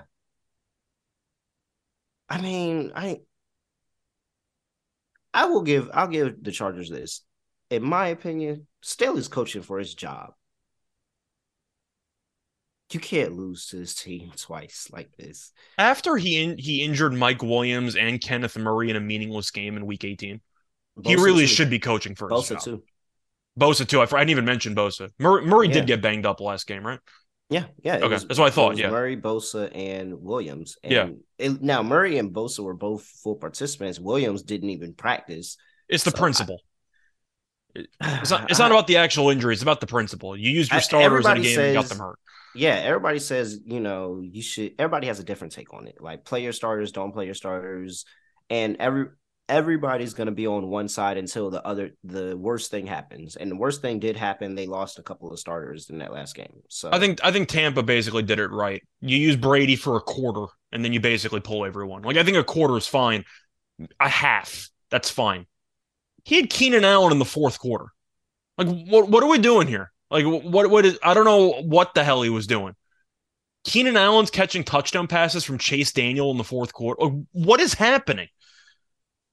[2.29, 3.21] I mean, I
[5.33, 7.21] I will give I'll give the Chargers this.
[7.69, 10.33] In my opinion, Staley's coaching for his job.
[12.91, 15.51] You can't lose to this team twice like this.
[15.77, 19.85] After he in, he injured Mike Williams and Kenneth Murray in a meaningless game in
[19.85, 20.39] Week 18,
[21.03, 21.47] he really too.
[21.47, 22.61] should be coaching for his Bosa job.
[22.61, 22.83] too.
[23.59, 23.99] Bosa too.
[24.01, 25.09] I, I didn't even mention Bosa.
[25.19, 25.73] Murray, Murray Yeah.
[25.73, 26.99] did get banged up last game, right?
[27.49, 27.97] Yeah, yeah.
[27.97, 28.89] Okay, was- that's what I thought, yeah.
[28.89, 30.77] Murray, Bosa, and Williams.
[30.83, 31.09] And Yeah.
[31.37, 33.99] it- now Murray and Bosa were both full participants.
[33.99, 35.57] Williams didn't even practice.
[35.87, 36.61] It's the So I- principle.
[37.75, 39.53] It's not, it's not about the actual injury.
[39.53, 40.35] It's about the principle.
[40.35, 42.17] You used your I- starters in a game and got them hurt.
[42.55, 45.97] yeah, everybody says, you know, you should everybody has a different take on it.
[46.01, 48.05] Like play your starters, don't play your starters.
[48.49, 49.07] And every
[49.47, 53.35] everybody's gonna be on one side until the other the worst thing happens.
[53.35, 54.55] And the worst thing did happen.
[54.55, 56.61] They lost a couple of starters in that last game.
[56.69, 58.81] So I think I think Tampa basically did it right.
[59.01, 62.01] You use Brady for a quarter, and then you basically pull everyone.
[62.01, 63.23] Like I think a quarter is fine.
[63.99, 65.45] A half, that's fine.
[66.23, 67.85] He had Keenan Allen in the fourth quarter.
[68.57, 69.91] Like what what are we doing here?
[70.09, 72.75] Like what what is I don't know what the hell he was doing.
[73.65, 77.03] Keenan Allen's catching touchdown passes from Chase Daniel in the fourth quarter.
[77.03, 78.27] Like, what is happening?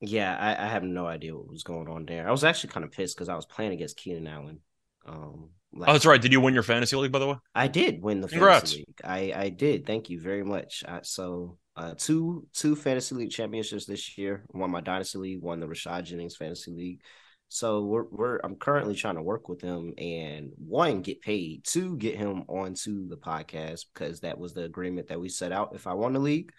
[0.03, 2.29] Yeah, I, I have no idea what was going on there.
[2.29, 4.61] I was actually kind of pissed because I was playing against Keenan Allen.
[5.07, 6.21] Um, Oh, that's right.
[6.21, 7.37] Did you win your fantasy league by the way?
[7.55, 8.73] I did win the Congrats.
[8.73, 9.01] fantasy league.
[9.05, 9.87] I I did.
[9.87, 10.85] Thank you very much.
[10.87, 14.45] Uh, so uh, two two fantasy league championships this year.
[14.53, 15.41] Won my dynasty league.
[15.41, 17.01] Won the Rashad Jennings fantasy league.
[17.49, 21.97] So we're we're I'm currently trying to work with him and one get paid, two
[21.97, 25.75] get him onto the podcast because that was the agreement that we set out.
[25.75, 26.53] If I won the league,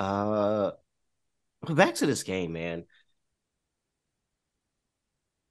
[0.00, 0.72] uh,
[1.68, 2.84] back to this game, man.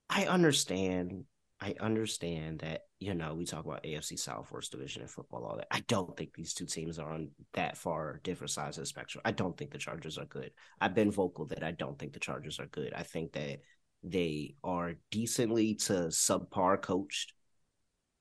[0.10, 1.26] I understand.
[1.63, 5.58] I understand that, you know, we talk about AFC South worst division in football, all
[5.58, 5.67] that.
[5.69, 9.21] I don't think these two teams are on that far different sides of the spectrum.
[9.24, 10.52] I don't think the Chargers are good.
[10.82, 12.93] I've been vocal that I don't think the Chargers are good.
[12.95, 13.60] I think that
[14.04, 17.34] they are decently to subpar coached.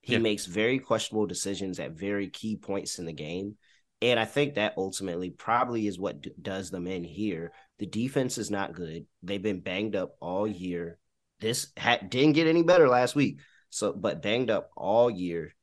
[0.02, 0.18] He Yeah.
[0.18, 3.56] makes very questionable decisions at very key points in the game.
[4.02, 7.52] And I think that ultimately probably is what d- does them in here.
[7.80, 9.06] The defense is not good.
[9.22, 10.98] They've been banged up all year.
[11.40, 13.40] This ha- didn't get any better last week.
[13.70, 15.54] So, but banged up all year.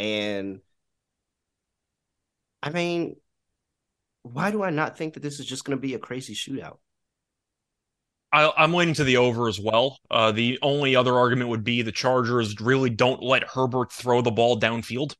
[0.00, 0.60] And
[2.60, 3.16] I mean,
[4.24, 6.78] why do I not think that this is just going to be a crazy shootout?
[8.32, 9.98] I, I'm leaning to the over as well.
[10.10, 14.32] Uh, the only other argument would be the Chargers really don't let Herbert throw the
[14.32, 15.14] ball downfield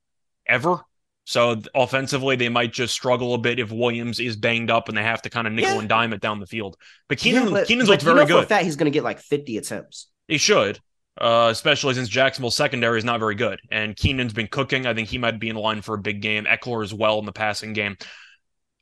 [0.49, 0.81] ever.
[1.27, 5.03] So offensively, they might just struggle a bit if Williams is banged up and they
[5.03, 5.79] have to kind of nickel Yeah.
[5.81, 6.77] and dime it down the field.
[7.09, 8.49] But Keenan, Yeah, but- Keenan's but looked very For good.
[8.49, 10.09] fact, he's going to get like 50 attempts.
[10.29, 10.81] He should,
[11.19, 13.59] uh, especially since Jacksonville's secondary is not very good.
[13.71, 14.87] And Keenan's been cooking.
[14.87, 16.45] I think he might be in line for a big game.
[16.45, 17.97] Ekeler as well in the passing game.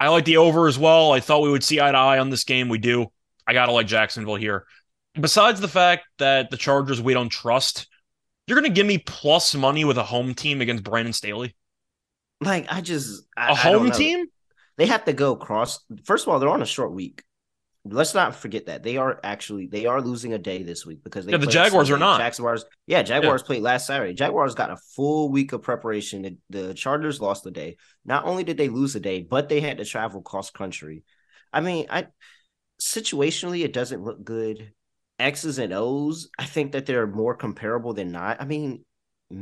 [0.01, 1.13] I like the over as well.
[1.13, 2.69] I thought we would see eye to eye on this game.
[2.69, 3.07] We do.
[3.47, 4.67] I got to like Jacksonville here.
[5.21, 7.87] Besides the fact that the Chargers we don't trust,
[8.49, 11.55] you're going to give me plus money with a home team against Brandon Staley?
[12.45, 13.25] Like, I just.
[13.37, 14.27] I, A home team?
[14.77, 15.81] They have to go cross.
[16.05, 17.23] First of all, they're on a short week.
[17.85, 21.27] Let's not forget that they are actually they are losing a day this week because
[21.27, 22.19] they Yeah, the Jaguars are not.
[22.21, 24.15] Jaguars, yeah, Jaguars played last Saturday.
[24.15, 26.23] Jaguars got a full week of preparation.
[26.23, 27.77] The, the Chargers lost a day.
[28.05, 31.03] Not only did they lose a day, but they had to travel cross country.
[31.53, 32.07] I mean, I
[32.81, 34.73] situationally it doesn't look good.
[35.19, 38.41] X's and O's, I think that they're more comparable than not.
[38.41, 38.85] I mean,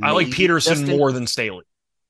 [0.02, 1.64] I like Pederson Justin- more than Staley.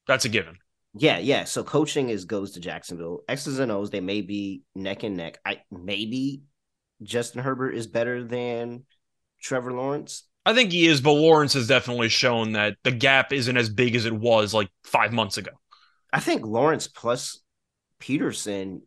[0.07, 0.57] That's a given.
[0.94, 1.44] Yeah, yeah.
[1.44, 3.20] So coaching is goes to Jacksonville.
[3.29, 5.38] X's and O's, they may be neck and neck.
[5.44, 6.42] I maybe
[7.03, 8.85] Justin Herbert is better than
[9.40, 10.24] Trevor Lawrence.
[10.44, 13.94] I think he is, but Lawrence has definitely shown that the gap isn't as big
[13.94, 15.53] as it was like five months ago.
[16.12, 17.40] I think Lawrence plus
[18.00, 18.81] Pederson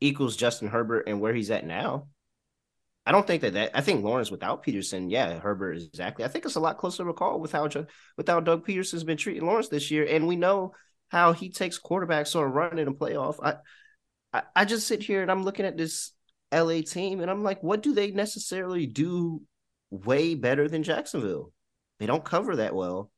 [0.00, 2.08] equals Justin Herbert and where he's at now.
[3.06, 3.70] I don't think that that.
[3.74, 6.24] I think Lawrence without Pederson, yeah, Herbert is exactly.
[6.24, 7.86] I think it's a lot closer to call with how Ju-
[8.16, 10.74] with how Doug Pederson's been treating Lawrence this year, and we know
[11.10, 13.36] how he takes quarterbacks on a run in a playoff.
[13.42, 13.56] I,
[14.32, 16.12] I, I just sit here and I'm looking at this
[16.52, 19.42] LA team, and I'm like, what do they necessarily do
[19.90, 21.52] way better than Jacksonville?
[21.98, 23.10] They don't cover that well.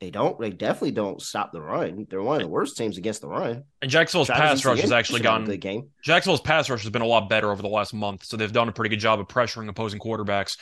[0.00, 0.38] They don't.
[0.38, 2.06] They definitely don't stop the run.
[2.08, 3.64] They're one of the worst teams against the run.
[3.80, 5.88] And Jacksonville's Travis pass rush has actually should have a gotten good game.
[6.02, 8.68] Jacksonville's pass rush has been a lot better over the last month, so they've done
[8.68, 10.58] a pretty good job of pressuring opposing quarterbacks.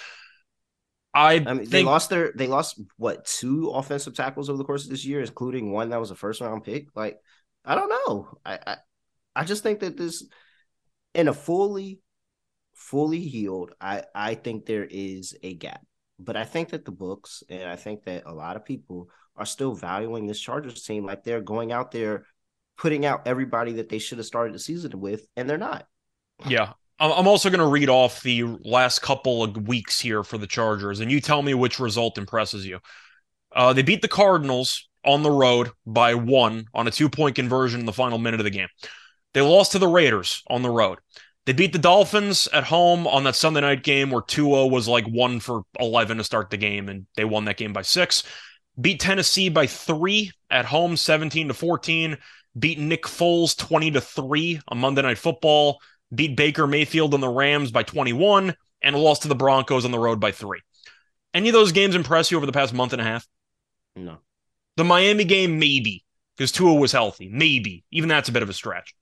[1.14, 4.84] I, I mean, they lost their they lost what two offensive tackles over the course
[4.84, 6.88] of this year, including one that was a first round pick.
[6.96, 7.18] Like,
[7.64, 8.38] I don't know.
[8.44, 8.76] I I,
[9.36, 10.26] I just think that this
[11.14, 12.00] in a fully
[12.74, 15.82] fully healed, I I think there is a gap.
[16.18, 19.46] But I think that the books and I think that a lot of people are
[19.46, 22.26] still valuing this Chargers team like they're going out there
[22.76, 25.86] putting out everybody that they should have started the season with, and they're not.
[26.46, 26.72] yeah.
[27.00, 31.00] I'm also going to read off the last couple of weeks here for the Chargers,
[31.00, 32.78] and you tell me which result impresses you.
[33.54, 37.80] Uh, they beat the Cardinals on the road by one on a two point conversion
[37.80, 38.68] in the final minute of the game.
[39.32, 40.98] They lost to the Raiders on the road.
[41.46, 45.06] They beat the Dolphins at home on that Sunday night game where Tua was like
[45.06, 48.22] one for 11 to start the game, and they won that game by six.
[48.80, 52.16] beat Tennessee by three at home, 17 to 14,
[52.58, 55.80] beat Nick Foles 20 to 3 on Monday Night Football,
[56.14, 59.98] beat Baker Mayfield and the Rams by 21, and lost to the Broncos on the
[59.98, 60.60] road by three.
[61.32, 63.26] Any of those games impress you over the past month and a half?
[63.96, 64.18] No.
[64.76, 66.04] The Miami game, maybe,
[66.36, 67.28] because Tua was healthy.
[67.28, 67.84] Maybe.
[67.90, 68.94] Even that's a bit of a stretch.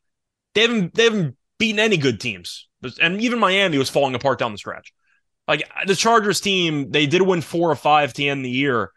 [0.54, 2.68] They haven't they haven't beaten any good teams.
[3.00, 4.92] And even Miami was falling apart down the stretch.
[5.48, 8.90] Like the Chargers team, they did win four or five to end the year.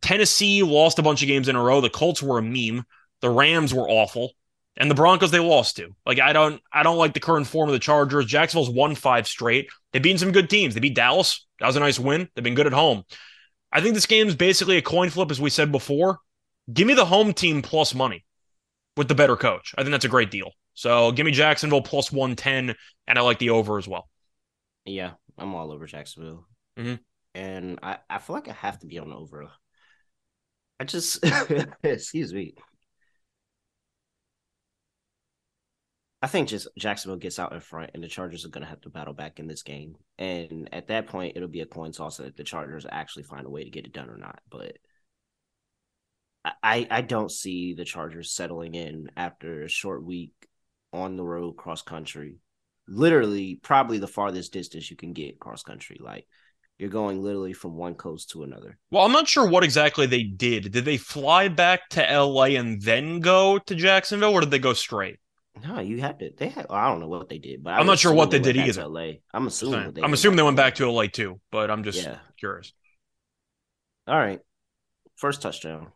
[0.00, 1.80] Tennessee lost a bunch of games in a row.
[1.80, 2.84] The Colts were a meme.
[3.20, 4.32] The Rams were awful.
[4.76, 5.94] And the Broncos they lost to.
[6.04, 8.26] Like I don't I don't like the current form of the Chargers.
[8.26, 9.68] Jacksonville's won five straight.
[9.92, 10.74] They've beaten some good teams.
[10.74, 11.46] They beat Dallas.
[11.60, 12.28] That was a nice win.
[12.34, 13.04] They've been good at home.
[13.72, 16.18] I think this game is basically a coin flip, as we said before.
[16.72, 18.24] Give me the home team plus money
[18.96, 19.74] with the better coach.
[19.76, 20.52] I think that's a great deal.
[20.74, 22.74] So give me Jacksonville plus 110,
[23.06, 24.08] and I like the over as well.
[24.84, 26.46] Yeah, I'm all over Jacksonville.
[26.76, 26.98] Mhm.
[27.34, 29.48] And I, I feel like I have to be on the over.
[30.80, 31.24] I just,
[31.82, 32.54] excuse me.
[36.24, 38.80] I think just Jacksonville gets out in front, and the Chargers are going to have
[38.80, 39.96] to battle back in this game.
[40.18, 43.50] And at that point, it'll be a coin toss that the Chargers actually find a
[43.50, 44.40] way to get it done or not.
[44.50, 44.78] But
[46.62, 50.32] I, I don't see the Chargers settling in after a short week
[50.94, 52.38] on the road cross country.
[52.88, 55.98] Literally, probably the farthest distance you can get cross country.
[56.00, 56.26] Like
[56.78, 58.78] you're going literally from one coast to another.
[58.90, 60.72] Well, I'm not sure what exactly they did.
[60.72, 64.72] Did they fly back to LA and then go to Jacksonville, or did they go
[64.72, 65.18] straight?
[65.62, 66.30] No, you have to.
[66.36, 66.66] They had.
[66.68, 68.56] I don't know what they did, but I I'm not sure what they went did
[68.56, 68.86] either.
[68.86, 69.12] LA.
[69.32, 70.02] I'm assuming.
[70.02, 72.18] I'm assuming they went back to LA too, but I'm just Yeah.
[72.38, 72.72] curious.
[74.06, 74.40] All right,
[75.16, 75.92] first touchdown.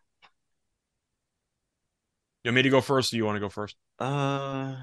[2.44, 3.76] You want me to go first, or you want to go first?
[3.98, 4.76] Uh,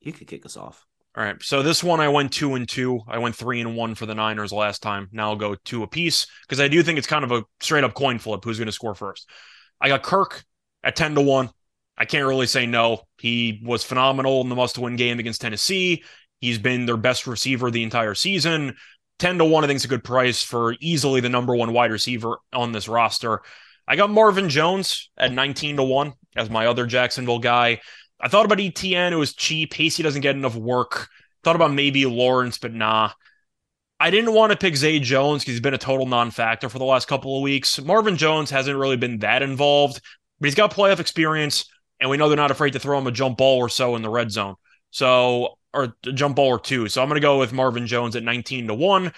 [0.00, 0.86] you could kick us off.
[1.16, 1.42] All right.
[1.42, 3.00] So this one I went two and two.
[3.08, 5.08] I went three and one for the Niners last time.
[5.10, 7.94] Now I'll go two apiece because I do think it's kind of a straight up
[7.94, 9.28] coin flip who's going to score first.
[9.80, 10.44] I got Kirk
[10.84, 11.50] at 10 to 1.
[12.00, 13.02] I can't really say no.
[13.18, 16.02] He was phenomenal in the must win game against Tennessee.
[16.40, 18.76] He's been their best receiver the entire season.
[19.18, 21.92] 10 to 1, I think is a good price for easily the number one wide
[21.92, 23.42] receiver on this roster.
[23.86, 27.82] I got Marvin Jones at 19 to 1 as my other Jacksonville guy.
[28.18, 29.12] I thought about ETN.
[29.12, 29.74] It was cheap.
[29.74, 31.08] Hasty doesn't get enough work.
[31.44, 33.10] Thought about maybe Lawrence, but nah.
[33.98, 36.78] I didn't want to pick Zay Jones because he's been a total non factor for
[36.78, 37.78] the last couple of weeks.
[37.78, 40.00] Marvin Jones hasn't really been that involved,
[40.40, 41.66] but he's got playoff experience,
[42.00, 44.02] and we know they're not afraid to throw him a jump ball or so in
[44.02, 44.56] the red zone.
[44.90, 46.88] So, or a jump ball or two.
[46.88, 49.12] So I'm going to go with Marvin Jones at 19 to 1.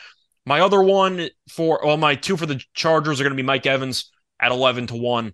[0.45, 3.67] My other one for, well, my two for the Chargers are going to be Mike
[3.67, 4.11] Evans
[4.41, 5.33] at 11 to 1.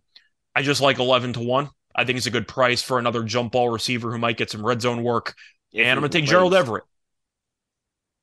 [0.55, 1.71] I just like 11 to 1.
[1.95, 4.65] I think it's a good price for another jump ball receiver who might get some
[4.65, 5.35] red zone work.
[5.73, 6.31] If and I'm going to take plays.
[6.31, 6.85] Gerald Everett.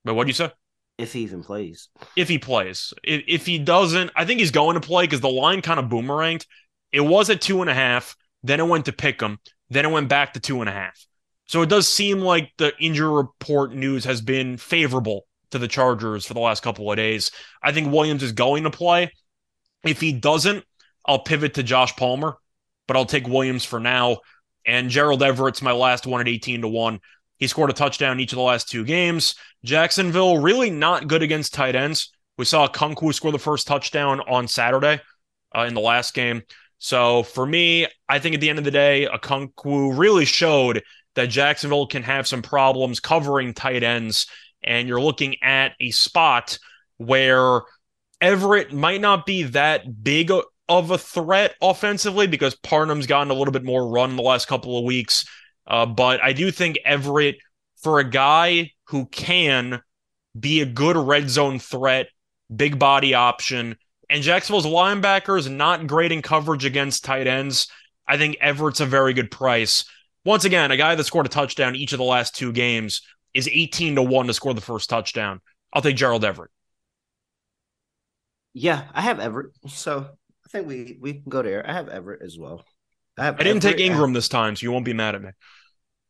[0.05, 0.51] But what do you say?
[0.97, 2.93] If he even plays, If he plays.
[3.03, 5.88] If, if he doesn't, I think he's going to play because the line kind of
[5.88, 6.45] boomeranged.
[6.93, 8.15] It was at two and a half.
[8.46, 9.39] Then it went to pick him.
[9.70, 11.04] Then it went back to two and a half.
[11.48, 16.26] So it does seem like the injury report news has been favorable to the Chargers
[16.26, 17.32] for the last couple of days.
[17.62, 19.12] I think Williams is going to play.
[19.84, 20.64] If he doesn't,
[21.06, 22.38] I'll pivot to Josh Palmer,
[22.88, 24.20] but I'll take Williams for now.
[24.66, 27.00] And Gerald Everett's my last one at 18 to 1.
[27.38, 29.36] He scored a touchdown each of the last two games.
[29.64, 32.12] Jacksonville really not good against tight ends.
[32.38, 35.02] We saw Kunku score the first touchdown on Saturday
[35.56, 36.43] uh, in the last game.
[36.78, 40.84] So for me, I think at the end of the day, Kunku really showed
[41.15, 44.28] that Jacksonville can have some problems covering tight ends.
[44.63, 46.57] And you're looking at a spot
[46.97, 47.61] where
[48.21, 50.32] Everett might not be that big
[50.67, 54.47] of a threat offensively because Parham's gotten a little bit more run in the last
[54.47, 55.26] couple of weeks.
[55.67, 57.38] Uh, but I do think Everett,
[57.82, 59.82] for a guy who can
[60.38, 62.07] be a good red zone threat,
[62.53, 63.78] big body option,
[64.10, 67.68] and Jacksonville's linebackers not great in coverage against tight ends,
[68.08, 69.86] I think Everett's a very good price.
[70.24, 73.01] Once again, a guy that scored a touchdown each of the last two games
[73.34, 75.41] is 18 to 1 to score the first touchdown.
[75.74, 76.51] I'll take Gerald Everett.
[78.53, 79.51] yeah, I have Everett.
[79.68, 80.08] So
[80.45, 81.68] I think we we can go there.
[81.68, 82.64] I have Everett as well.
[83.18, 83.30] I.
[83.30, 83.91] I didn't take Everett.
[83.97, 85.30] Engram this time, so you won't be mad at me.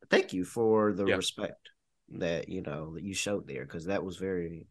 [0.10, 1.16] Thank you for the Yeah.
[1.16, 1.70] respect
[2.18, 4.68] that you know that you showed there because that was very.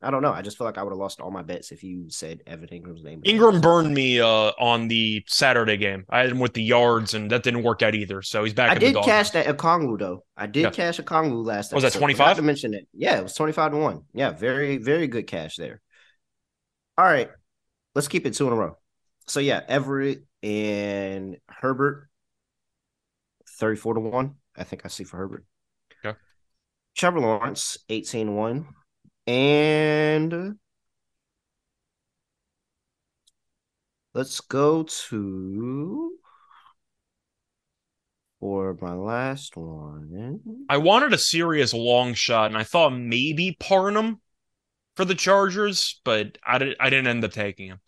[0.00, 0.32] I don't know.
[0.32, 2.68] I just feel like I would have lost all my bets if you said Evan
[2.68, 3.20] Engram's name.
[3.22, 6.04] Engram burned me uh, on the Saturday game.
[6.08, 8.22] I had him with the yards, and that didn't work out either.
[8.22, 8.70] So he's back.
[8.70, 9.04] I in did dog.
[9.04, 10.24] cash that Okonkwo though.
[10.36, 10.70] I did Yeah.
[10.70, 11.72] cash Okonkwo last.
[11.72, 12.24] Was that 25?
[12.26, 12.86] Forgot To mention it.
[12.92, 14.02] Yeah, it was twenty five to one.
[14.14, 15.80] Yeah, very very good cash there.
[16.96, 17.30] All right,
[17.96, 18.78] let's keep it two in a row.
[19.26, 22.08] So yeah, Everett and Herbert,
[23.58, 24.36] thirty four to one.
[24.56, 25.44] I think I see for Herbert.
[26.04, 26.16] Okay.
[26.96, 28.66] Trevor Lawrence, 18-1.
[29.28, 30.56] And
[34.14, 36.12] Let's go to
[38.40, 40.64] for my last one.
[40.70, 44.20] I wanted a serious long shot, and I thought maybe Parham
[44.96, 47.80] for the Chargers, but I, did, I didn't end up taking him.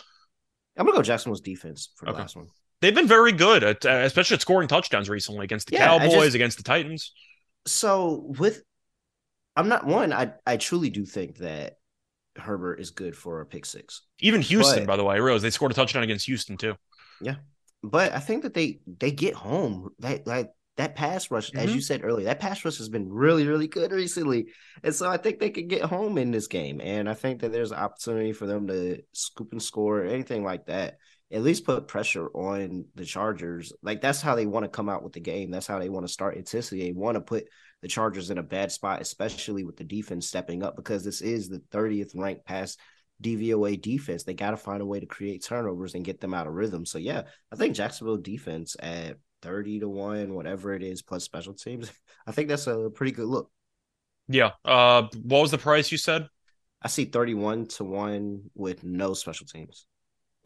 [0.77, 2.21] I'm gonna go Jacksonville's defense for the Okay.
[2.21, 2.49] last one.
[2.83, 6.13] They've been very good, at, uh, especially at scoring touchdowns recently against the Yeah, Cowboys,
[6.13, 7.13] just- against the Titans.
[7.67, 8.63] So with,
[9.61, 10.13] I'm not one.
[10.13, 11.77] I I truly do think that
[12.37, 14.03] Herbert is good for a pick six.
[14.21, 16.75] Even Houston, But- by the way, realized they scored a touchdown against Houston too.
[17.21, 17.37] Yeah,
[17.83, 19.91] but I think that they they get home.
[19.99, 21.75] That like that pass rush, as Mhm.
[21.75, 24.47] you said earlier, that pass rush has been really really good recently,
[24.83, 26.81] and so I think they could get home in this game.
[26.81, 30.67] And I think that there's an opportunity for them to scoop and score, anything like
[30.67, 30.97] that.
[31.33, 33.73] At least put pressure on the Chargers.
[33.83, 35.51] Like that's how they want to come out with the game.
[35.51, 36.83] That's how they want to start intensity.
[36.83, 37.47] They want to put
[37.83, 41.49] the Chargers in a bad spot, especially with the defense stepping up, because this is
[41.49, 42.77] the 30th ranked pass
[43.23, 44.25] DVOA defense.
[44.25, 46.85] They got to find a way to create turnovers and get them out of rhythm.
[46.85, 47.23] So yeah,
[47.53, 51.91] I think Jacksonville defense at 30 to 1, whatever it is, plus special teams,
[52.27, 53.51] I think that's a pretty good look.
[54.29, 54.53] Yeah.
[54.65, 56.29] Uh, what was the price you said?
[56.83, 59.87] I see 31 to 1 with no special teams.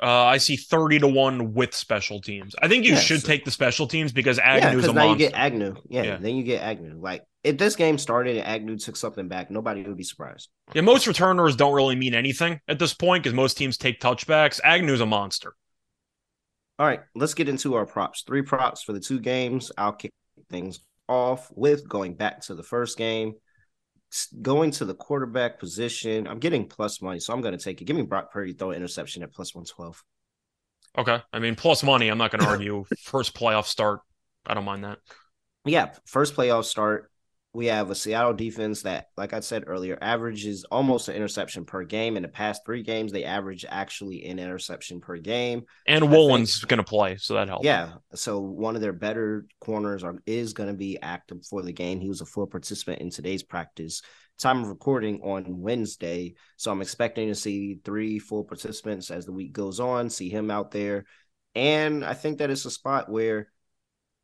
[0.03, 2.55] Uh, I see 30 to 1 with special teams.
[2.61, 5.07] I think you Yeah, should so- take the special teams because yeah, Agnew's because now
[5.07, 5.24] monster.
[5.24, 5.74] you get Agnew.
[5.88, 6.16] Yeah, Yeah.
[6.16, 6.99] then you get Agnew.
[7.01, 10.49] Like if this game started and Agnew took something back, nobody would be surprised.
[10.74, 14.61] Yeah, most returners don't really mean anything at this point because most teams take touchbacks.
[14.64, 15.55] Agnew's a monster.
[16.80, 18.22] All right, let's get into our props.
[18.26, 19.70] Three props for the two games.
[19.78, 20.11] I'll kick
[20.51, 23.34] things off with going back to the first game.
[24.42, 27.84] Going to the quarterback position, I'm getting plus money, so I'm going to take it.
[27.84, 30.02] Give me Brock Purdy throw an interception at plus 112.
[30.96, 31.20] Okay.
[31.32, 32.08] I mean, plus money.
[32.08, 32.84] I'm not going to argue.
[33.02, 34.00] First playoff start.
[34.46, 34.98] I don't mind that.
[35.64, 37.10] Yeah, first playoff start.
[37.55, 41.84] We have a Seattle defense that, like I said earlier, averages almost an interception per
[41.84, 42.16] game.
[42.16, 45.62] In the past three games, they average actually an interception per game.
[45.86, 47.64] And I Woolen's going to play, so that helps.
[47.64, 47.92] Yeah.
[48.14, 52.00] So one of their better corners are, is going to be active for the game.
[52.00, 54.02] He was a full participant in today's practice.
[54.36, 56.34] Time of recording on Wednesday.
[56.57, 60.50] So I'm expecting to see three full participants as the week goes on, see him
[60.50, 61.05] out there.
[61.55, 63.48] And I think that it's a spot where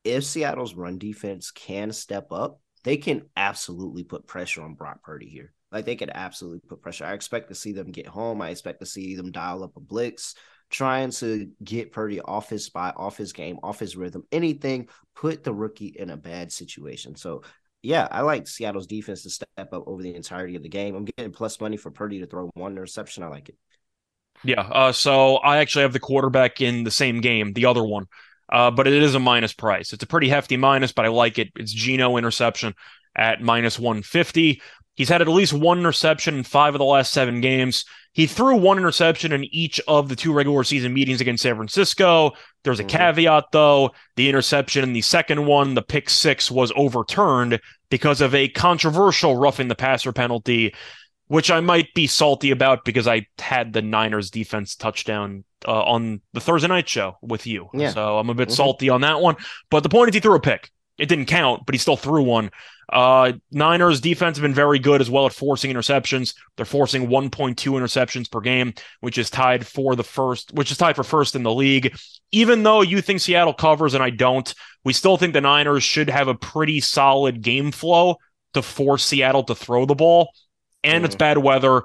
[0.05, 5.29] if Seattle's run defense can step up, they can absolutely put pressure on Brock Purdy
[5.29, 5.53] here.
[5.73, 7.05] Like they could absolutely put pressure.
[7.05, 8.43] I expect to see them get home.
[8.43, 10.35] I expect to see them dial up a blitz,
[10.69, 15.45] trying to get Purdy off his spot, off his game, off his rhythm, anything, put
[15.45, 17.15] the rookie in a bad situation.
[17.15, 17.43] So
[17.83, 20.95] yeah, I like Seattle's defense to step up over the entirety of the game.
[20.95, 23.23] I'm getting plus money for Purdy to throw one interception.
[23.23, 23.57] I like it.
[24.43, 24.63] Yeah.
[24.63, 28.07] Uh, so I actually have the quarterback in the same game, the other one.
[28.53, 29.93] Uh, but it is a minus price.
[29.93, 31.49] It's a pretty hefty minus, but I like it.
[31.57, 32.75] It's Geno interception
[33.17, 34.61] at minus 150.
[34.97, 37.85] He's had at least one interception in five of the last seven games.
[38.13, 42.33] He threw one interception in each of the two regular season meetings against San Francisco.
[42.65, 42.89] There's a Mhm.
[42.89, 43.93] caveat, though.
[44.17, 49.37] The interception in the second one, the pick six, was overturned because of a controversial
[49.37, 50.75] roughing the passer penalty
[51.31, 56.21] which I might be salty about because I had the Niners defense touchdown uh, on
[56.33, 57.69] the Thursday night show with you.
[57.73, 57.91] Yeah.
[57.91, 58.57] So I'm a bit Mhm.
[58.57, 59.37] salty on that one.
[59.71, 60.71] But the point is he threw a pick.
[60.99, 62.51] It didn't count, but he still threw one.
[62.93, 66.35] Uh, Niners defense have been very good as well at forcing interceptions.
[66.57, 70.97] They're forcing 1.2 interceptions per game, which is tied for the first, which is tied
[70.97, 71.97] for first in the league.
[72.33, 74.53] Even though you think Seattle covers and I don't,
[74.85, 78.17] we still think the Niners should have a pretty solid game flow
[78.55, 80.33] to force Seattle to throw the ball.
[80.85, 81.19] And it's Mhm.
[81.19, 81.83] bad weather.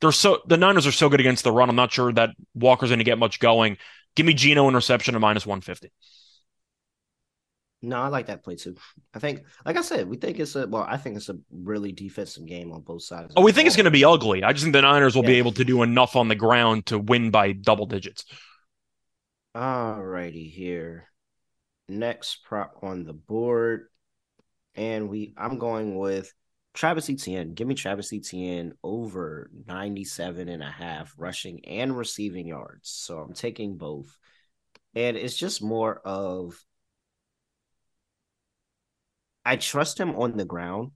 [0.00, 1.68] They're so the Niners are so good against the run.
[1.68, 3.78] I'm not sure that Walker's going to get much going.
[4.14, 5.92] Give me Geno interception at minus 150.
[7.80, 8.76] No, I like that play too.
[9.14, 10.82] I think, like I said, we think it's a well.
[10.88, 13.32] I think it's a really defensive game on both sides.
[13.36, 14.42] Oh, we think it's going to be ugly.
[14.42, 16.98] I just think the Niners will be able to do enough on the ground to
[16.98, 18.24] win by double digits.
[19.54, 21.08] All righty here.
[21.88, 23.88] Next prop on the board.
[24.74, 26.32] And we I'm going with
[26.78, 27.54] Travis Etienne.
[27.54, 32.88] Give me Travis Etienne over 97 and a half rushing and receiving yards.
[32.88, 34.16] So I'm taking both.
[34.94, 36.54] And it's just more of
[39.44, 40.92] I trust him on the ground,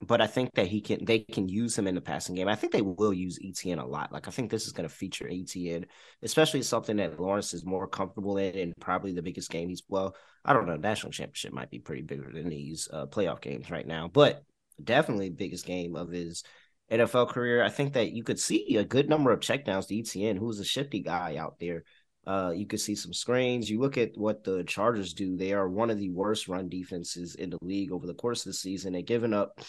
[0.00, 2.48] but I think that he can they can use him in the passing game.
[2.48, 4.10] I think they will use ETN a lot.
[4.10, 5.84] Like I think this is going to feature ETN,
[6.22, 10.16] especially something that Lawrence is more comfortable in and probably the biggest game he's well,
[10.46, 13.86] I don't know, national championship might be pretty bigger than these uh, playoff games right
[13.86, 14.42] now, but
[14.84, 16.42] definitely biggest game of his
[16.90, 17.62] NFL career.
[17.62, 20.64] I think that you could see a good number of checkdowns to ETN, who's a
[20.64, 21.84] shifty guy out there.
[22.26, 23.68] Uh, you could see some screens.
[23.68, 27.34] You look at what the Chargers do; they are one of the worst run defenses
[27.34, 28.92] in the league over the course of the season.
[28.92, 29.60] They've given up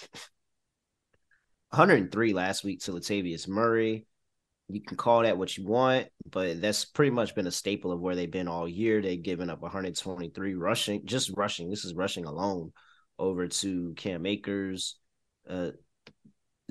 [1.70, 4.06] 103 last week to Latavius Murray.
[4.70, 8.00] you can call that what you want, but that's pretty much been a staple of
[8.00, 9.02] where they've been all year.
[9.02, 11.72] They've given up 123 rushing, just rushing.
[11.72, 12.72] This is rushing alone
[13.18, 15.00] over to Cam Akers.
[15.50, 15.72] Uh,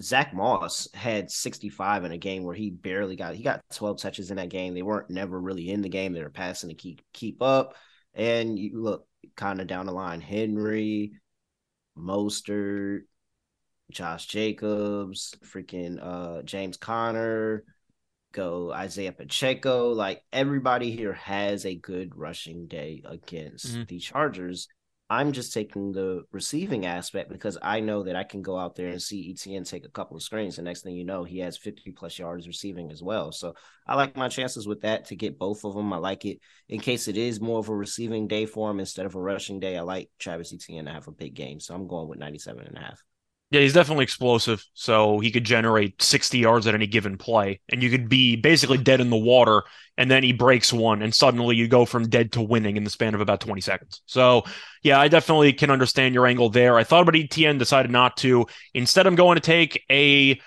[0.01, 4.31] Zach Moss had 65 in a game where he barely got he got 12 touches
[4.31, 4.75] in that game.
[4.75, 6.13] They weren't never really in the game.
[6.13, 7.75] They were passing to keep keep up.
[8.15, 9.07] And you look
[9.37, 11.13] kind of down the line, Henry,
[11.97, 13.03] Mostert,
[13.91, 17.65] Josh Jacobs, freaking uh James Conner,
[18.33, 19.91] go Isaiah Pacheco.
[19.93, 23.89] Like everybody here has a good rushing day against Mhm.
[23.89, 24.69] the Chargers.
[25.13, 28.89] I'm just taking the receiving aspect because I know that I can go out there
[28.89, 30.57] and see ETN take a couple of screens.
[30.57, 33.31] The next thing you know, he has 50 plus yards receiving as well.
[33.31, 33.53] So
[33.87, 35.93] I like my chances with that to get both of them.
[35.93, 36.39] I like it
[36.71, 39.61] in case it is more of a receiving day for him instead of a rushing
[39.61, 39.77] day.
[39.77, 41.61] I like Travis Etienne to have a big game.
[41.61, 43.03] So I'm going with 97 and a half.
[43.53, 44.65] Yeah, he's definitely explosive.
[44.73, 47.61] So he could generate 60 yards at any given play.
[47.69, 49.63] And you could be basically dead in the water.
[49.99, 51.03] And then he breaks one.
[51.03, 54.01] And suddenly you go from dead to winning in the span of about 20 seconds.
[54.07, 54.45] So,
[54.83, 56.79] yeah, I definitely can understand your angle there.
[56.79, 58.47] I thought about ETN, decided not to.
[58.73, 60.41] Instead, I'm going to take a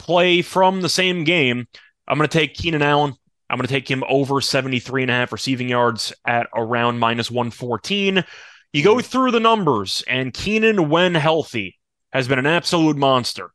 [0.00, 1.68] play from the same game.
[2.08, 3.14] I'm going to take Keenan Allen.
[3.48, 7.30] I'm going to take him over 73 and a half receiving yards at around minus
[7.30, 8.24] 114.
[8.72, 9.02] You go mm-hmm.
[9.02, 11.79] through the numbers, and Keenan, when healthy,
[12.12, 13.50] has been an absolute monster.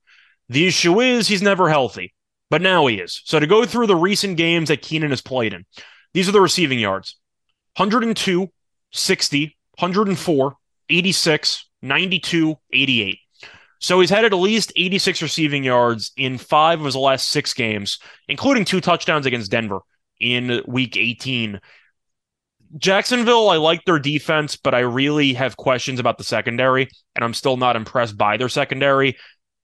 [0.49, 2.13] The issue is he's never healthy,
[2.49, 3.21] but now he is.
[3.25, 5.65] So to go through the recent games that Keenan has played in,
[6.13, 7.17] these are the receiving yards
[7.77, 8.49] 102,
[8.91, 10.57] 60, 104,
[10.89, 13.19] 86, 92, 88.
[13.79, 17.99] So he's had at least 86 receiving yards in five of his last six games,
[18.27, 19.79] including two touchdowns against Denver
[20.19, 21.59] in week 18.
[22.78, 27.34] Jacksonville, I like their defense, but I really have questions about the secondary, and I'm
[27.34, 29.17] still not impressed by their secondary.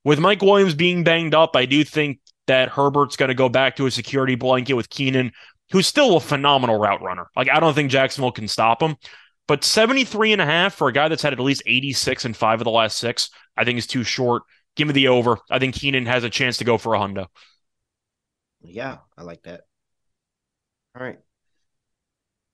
[0.03, 3.76] With Mike Williams being banged up, I do think that Herbert's going to go back
[3.76, 5.32] to a security blanket with Keenan,
[5.72, 7.28] who's still a phenomenal route runner.
[7.36, 8.95] Like, I don't think Jacksonville can stop him.
[9.47, 12.62] But 73 and a half for a guy that's had at least 86 and five
[12.62, 14.43] of the last six, I think is too short.
[14.76, 15.38] Give me the over.
[15.49, 17.28] I think Keenan has a chance to go for a hundo.
[18.62, 19.62] Yeah, I like that.
[20.95, 21.20] All right.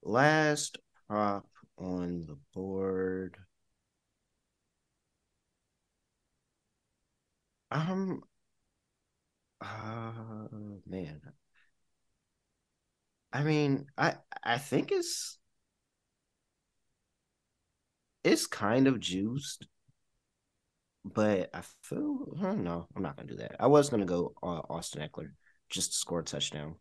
[0.08, 1.46] Last prop
[1.78, 3.38] on the board.
[7.72, 8.24] Um
[9.62, 10.48] uh
[10.86, 11.22] man.
[13.32, 15.38] I mean, I I think it's
[18.24, 19.68] it's kind of juiced,
[21.06, 22.88] but I feel I don't know.
[22.96, 23.56] I'm not gonna do that.
[23.60, 25.32] I was gonna go uh, Austin Ekeler
[25.70, 26.76] just to score a touchdown.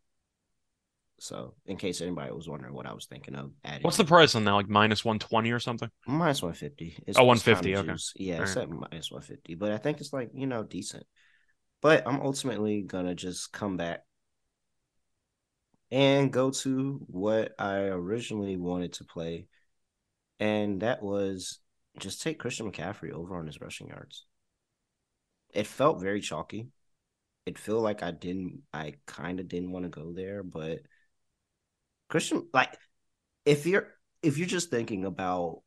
[1.19, 4.35] So, in case anybody was wondering what I was thinking of adding, What's the price
[4.35, 4.53] on that?
[4.53, 5.91] Like minus 120 or something?
[6.07, 6.97] minus one fifty?
[7.15, 7.93] Oh, 150, okay.
[8.17, 8.69] Yeah, All it's right.
[8.69, 11.07] minus one fifty, but I think it's like you know decent.
[11.83, 14.03] But I'm ultimately gonna just come back
[15.91, 19.47] and go to what I originally wanted to play,
[20.41, 21.61] and that was
[21.99, 24.27] just take Christian McCaffrey over on his rushing yards.
[25.53, 26.69] It felt very chalky.
[27.47, 30.81] It felt like I didn't, I kind of didn't want to go there, but
[32.09, 32.77] Christian, like,
[33.45, 33.89] if you're
[34.23, 35.63] if you're just thinking about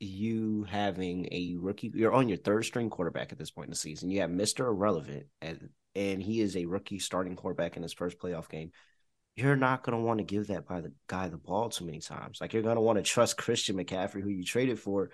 [0.00, 3.76] you having a rookie, you're on your third string quarterback at this point in the
[3.76, 4.10] season.
[4.10, 8.18] You have Mister Irrelevant, and and he is a rookie starting quarterback in his first
[8.18, 8.72] playoff game.
[9.36, 12.00] You're not going to want to give that by the guy the ball too many
[12.00, 12.38] times.
[12.40, 15.10] Like you're going to want to trust Christian McCaffrey, who you traded for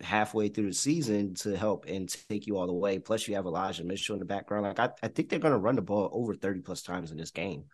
[0.00, 2.98] halfway through the season to help and take you all the way.
[2.98, 4.64] Plus, you have Elijah Mitchell in the background.
[4.64, 7.16] Like I, I think they're going to run the ball over thirty plus times in
[7.16, 7.64] this game.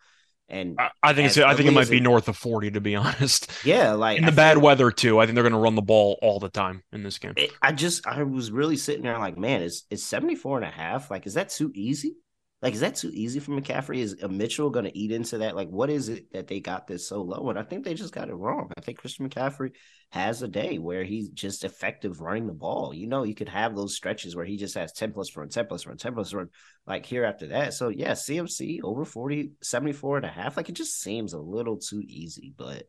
[0.49, 2.95] And I, I think it's I think it might be north of 40 to be
[2.95, 3.51] honest.
[3.63, 5.81] yeah, like In the I bad weather too, I think they're going to run the
[5.81, 7.33] ball all the time in this game.
[7.37, 10.69] it, I just I was really sitting there like, man, is is 74 and a
[10.71, 11.11] half?
[11.11, 12.15] Like, is that too easy?
[12.61, 13.99] Like, is that too easy for McCaffrey?
[13.99, 15.55] Is uh, Mitchell gonna eat into that?
[15.55, 17.49] Like, what is it that they got this so low?
[17.49, 18.69] And I think they just got it wrong.
[18.77, 19.71] I think Christian McCaffrey
[20.11, 22.93] has a day where he's just effective running the ball.
[22.93, 25.67] You know, you could have those stretches where he just has 10 plus run, 10
[25.67, 26.49] plus run, 10 plus run,
[26.85, 27.73] like here after that.
[27.75, 30.57] So yeah, CMC over 40, 74 and a half.
[30.57, 32.83] Like it just seems a little too easy, but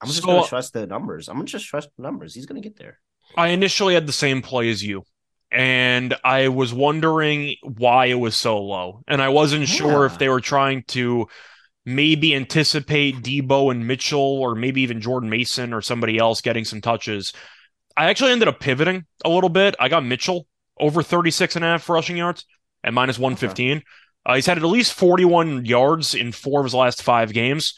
[0.00, 1.28] I'm just So- gonna trust the numbers.
[1.28, 2.34] I'm gonna just trust the numbers.
[2.34, 2.98] He's gonna get there.
[3.36, 5.04] I initially had the same play as you,
[5.50, 9.02] and I was wondering why it was so low.
[9.08, 11.26] And I wasn't sure if they were trying to
[11.84, 16.80] maybe anticipate Deebo and Mitchell, or maybe even Jordan Mason or somebody else getting some
[16.80, 17.32] touches.
[17.96, 19.74] I actually ended up pivoting a little bit.
[19.80, 20.46] I got Mitchell
[20.78, 22.44] over 36 and a half rushing yards
[22.84, 23.82] at minus 115.
[24.24, 27.74] Uh, he's had at least 41 yards in four of his last five games.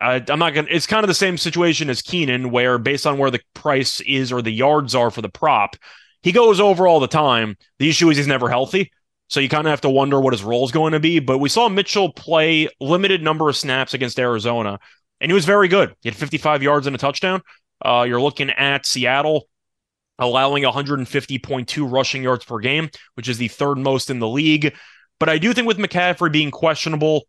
[0.00, 0.68] Uh, I'm not gonna.
[0.70, 4.30] It's kind of the same situation as Keenan, where based on where the price is
[4.30, 5.76] or the yards are for the prop,
[6.26, 7.56] he goes over all the time.
[7.78, 8.90] The issue is he's never healthy.
[9.28, 11.20] So you kind of have to wonder what his role is going to be.
[11.20, 14.80] But we saw Mitchell play limited number of snaps against Arizona,
[15.20, 15.94] and he was very good.
[16.00, 17.42] He had 55 yards and a touchdown.
[17.80, 19.46] Uh, you're looking at Seattle
[20.18, 24.74] allowing 150.2 rushing yards per game, which is the third most in the league.
[25.20, 27.28] But I do think with McCaffrey being questionable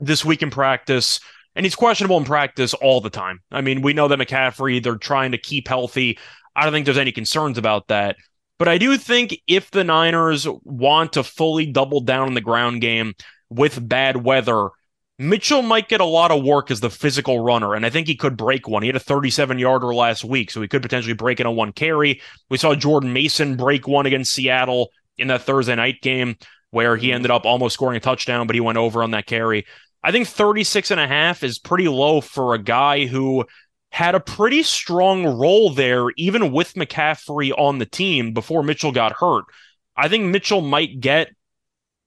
[0.00, 1.20] this week in practice,
[1.54, 3.38] and he's questionable in practice all the time.
[3.52, 6.18] I mean, we know that McCaffrey, they're trying to keep healthy.
[6.56, 8.16] I don't think there's any concerns about that.
[8.58, 12.80] But I do think if the Niners want to fully double down on the ground
[12.80, 13.14] game
[13.50, 14.70] with bad weather,
[15.18, 18.16] Mitchell might get a lot of work as the physical runner, and I think he
[18.16, 18.82] could break one.
[18.82, 21.72] He had a 37 yarder last week, so he could potentially break in a one
[21.72, 22.20] carry.
[22.50, 26.36] We saw Jordan Mason break one against Seattle in that Thursday night game
[26.70, 29.66] where he ended up almost scoring a touchdown, but he went over on that carry.
[30.02, 33.46] I think 36 and a half is pretty low for a guy who
[33.96, 39.12] had a pretty strong role there, even with McCaffrey on the team before Mitchell got
[39.18, 39.44] hurt.
[39.96, 41.30] I think Mitchell might get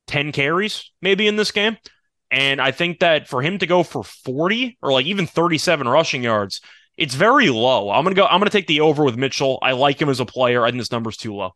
[0.06, 1.78] 10 carries maybe in this game.
[2.30, 6.22] And I think that for him to go for 40 or like even 37 rushing
[6.22, 6.62] yards,
[6.96, 7.90] it's very low.
[7.90, 8.28] I'm gonna go.
[8.28, 9.58] I'm gonna take the over with Mitchell.
[9.64, 10.64] I like him as a player.
[10.64, 11.56] I think this number's too low.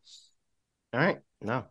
[0.94, 1.20] All right.
[1.42, 1.66] No.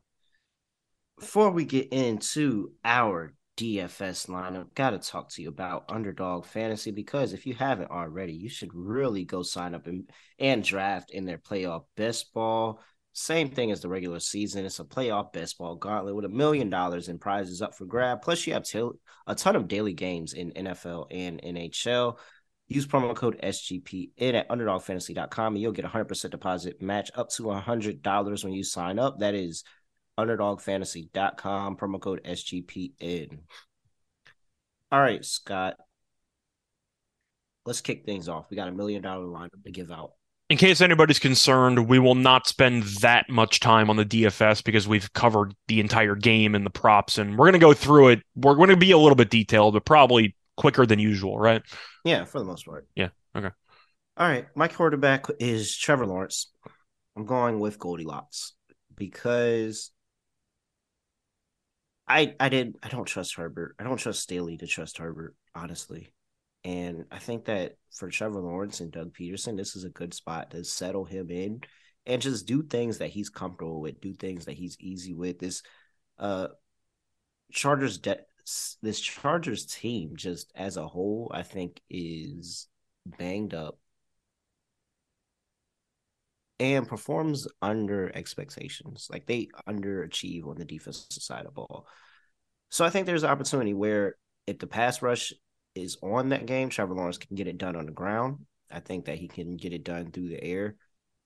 [1.18, 6.90] Before we get into our DFS lineup, got to talk to you about Underdog Fantasy
[6.90, 11.24] because if you haven't already, you should really go sign up and, and draft in
[11.24, 12.80] their playoff best ball.
[13.12, 14.64] Same thing as the regular season.
[14.64, 18.22] It's a playoff best ball gauntlet with a million dollars in prizes up for grab.
[18.22, 18.88] Plus, you have t-
[19.26, 22.16] a ton of daily games in NFL and NHL.
[22.68, 27.42] Use promo code SGPN at underdogfantasy.com and you'll get a 100% deposit match up to
[27.42, 29.18] $100 when you sign up.
[29.18, 29.62] That is
[30.18, 33.38] underdogfantasy.com, promo code SGPN.
[34.90, 35.76] All right, Scott.
[37.64, 38.46] Let's kick things off.
[38.50, 40.12] We got a million dollar lineup to give out.
[40.50, 44.86] In case anybody's concerned, we will not spend that much time on the DFS because
[44.86, 48.22] we've covered the entire game and the props, and we're going to go through it.
[48.34, 51.62] We're going to be a little bit detailed, but probably quicker than usual, right?
[52.04, 52.86] Yeah, for the most part.
[52.94, 53.08] Yeah.
[53.34, 53.48] Okay.
[54.16, 54.46] All right.
[54.54, 56.52] My quarterback is Trevor Lawrence.
[57.16, 58.52] I'm going with Goldilocks
[58.94, 59.90] because
[62.06, 63.76] I I did I don't trust Herbert.
[63.78, 66.12] I don't trust Staley to trust Herbert, honestly.
[66.64, 70.52] And I think that for Trevor Lawrence and Doug Pederson, this is a good spot
[70.52, 71.62] to settle him in
[72.06, 75.38] and just do things that he's comfortable with, do things that he's easy with.
[75.38, 75.62] This
[76.18, 76.48] uh
[77.52, 78.00] Chargers
[78.82, 82.68] this Chargers team just as a whole, I think is
[83.06, 83.78] banged up
[86.62, 89.08] and performs under expectations.
[89.10, 91.88] Like they underachieve on the defensive side of the ball.
[92.70, 94.14] So I think there's an opportunity where
[94.46, 95.32] if the pass rush
[95.74, 98.46] is on that game, Trevor Lawrence can get it done on the ground.
[98.70, 100.76] I think that he can get it done through the air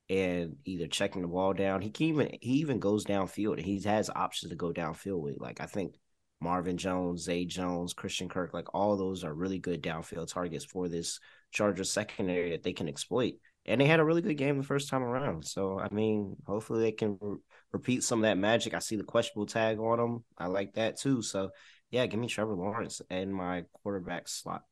[0.08, 1.82] and either checking the ball down.
[1.82, 3.60] He can even he even goes downfield.
[3.60, 5.38] He has options to go downfield with.
[5.38, 5.96] Like I think
[6.40, 10.88] Marvin Jones, Zay Jones, Christian Kirk, like all those are really good downfield targets for
[10.88, 11.20] this
[11.52, 13.34] Chargers secondary that they can exploit.
[13.66, 15.44] And they had a really good game the first time around.
[15.44, 17.38] So I mean, hopefully they can re-
[17.72, 18.74] repeat some of that magic.
[18.74, 20.24] I see the questionable tag on them.
[20.38, 21.22] I like that too.
[21.22, 21.50] So
[21.90, 24.62] yeah, give me Trevor Lawrence in my quarterback slot.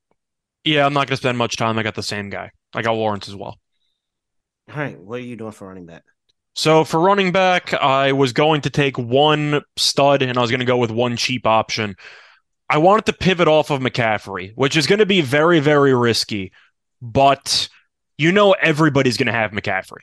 [0.64, 1.78] Yeah, I'm not going to spend much time.
[1.78, 2.50] I got the same guy.
[2.72, 3.58] I got Lawrence as well.
[4.70, 6.02] All right, what are you doing for running back?
[6.54, 10.60] So for running back, I was going to take one stud and I was going
[10.60, 11.96] to go with one cheap option.
[12.70, 16.52] I wanted to pivot off of McCaffrey, which is going to be very, very risky,
[17.02, 17.68] but
[18.18, 20.02] you know everybody's going to have McCaffrey.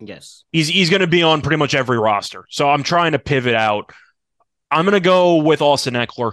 [0.00, 0.44] Yes.
[0.52, 2.44] He's he's going to be on pretty much every roster.
[2.50, 3.92] So I'm trying to pivot out.
[4.70, 6.32] I'm going to go with Austin Ekeler.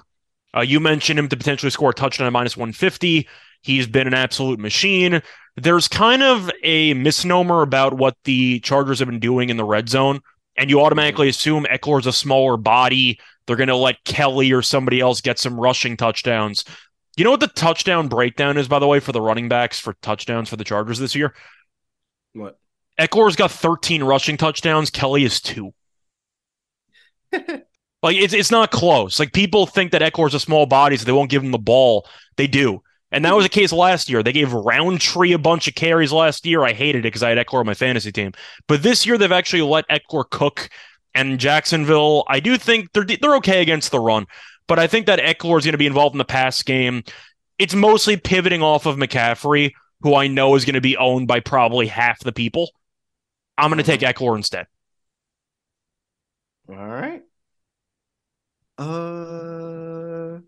[0.55, 3.27] Uh, you mentioned him to potentially score a touchdown at minus 150.
[3.61, 5.21] He's been an absolute machine.
[5.55, 9.89] There's kind of a misnomer about what the Chargers have been doing in the red
[9.89, 10.21] zone,
[10.55, 13.19] and you automatically assume Ekeler's a smaller body.
[13.45, 16.63] They're going to let Kelly or somebody else get some rushing touchdowns.
[17.19, 19.93] You know what the touchdown breakdown is, by the way, for the running backs for
[20.01, 21.35] touchdowns for the Chargers this year?
[22.31, 22.57] What?
[22.97, 24.89] Ekeler's got 13 rushing touchdowns.
[24.89, 25.73] Kelly is two.
[27.33, 29.19] like it's it's not close.
[29.19, 32.07] Like people think that Ekeler's a small body, so they won't give him the ball.
[32.37, 32.83] They do.
[33.11, 34.23] And that was the case last year.
[34.23, 36.63] They gave Rountree a bunch of carries last year.
[36.63, 38.31] I hated it because I had Ekeler on my fantasy team.
[38.67, 40.69] But this year they've actually let Ekeler cook.
[41.13, 44.25] And Jacksonville, I do think they're they're okay against the run,
[44.69, 47.03] but I think that Ekeler is going to be involved in the pass game.
[47.57, 51.41] It's mostly pivoting off of McCaffrey, who I know is going to be owned by
[51.41, 52.69] probably half the people.
[53.57, 54.67] I'm going to take Ekeler instead.
[56.69, 57.23] All right.
[58.77, 60.39] Uh,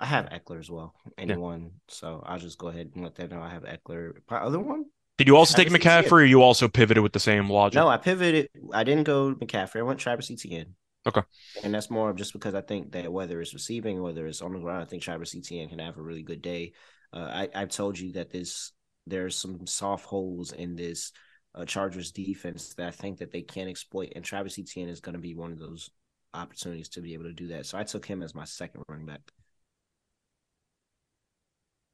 [0.00, 0.94] I have Ekeler as well.
[1.16, 4.14] Anyone, so I'll just go ahead and let them know I have Ekeler.
[4.28, 4.86] My other one?
[5.16, 7.76] Did you also take McCaffrey, or you also pivoted with the same logic?
[7.76, 8.50] No, I pivoted.
[8.72, 9.78] I didn't go McCaffrey.
[9.78, 10.74] I went Travis Etienne.
[11.08, 11.22] Okay.
[11.64, 14.52] And that's more of just because I think that whether it's receiving, whether it's on
[14.52, 16.74] the ground, I think Travis Etienne can have a really good day.
[17.14, 18.72] Uh, I, I've told you that this
[19.06, 21.12] there's some soft holes in this
[21.54, 25.14] uh, Chargers defense that I think that they can exploit, and Travis Etienne is going
[25.14, 25.88] to be one of those
[26.34, 27.64] opportunities to be able to do that.
[27.64, 29.20] So I took him as my second running back.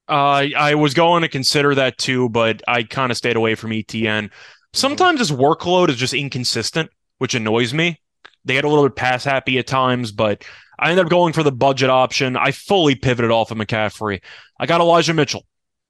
[0.09, 3.71] Uh, I was going to consider that too, but I kind of stayed away from
[3.71, 4.31] ETN.
[4.73, 8.01] Sometimes his workload is just inconsistent, which annoys me.
[8.45, 10.45] They get a little bit pass happy at times, but
[10.79, 12.37] I ended up going for the budget option.
[12.37, 14.21] I fully pivoted off of McCaffrey.
[14.59, 15.45] I got Elijah Mitchell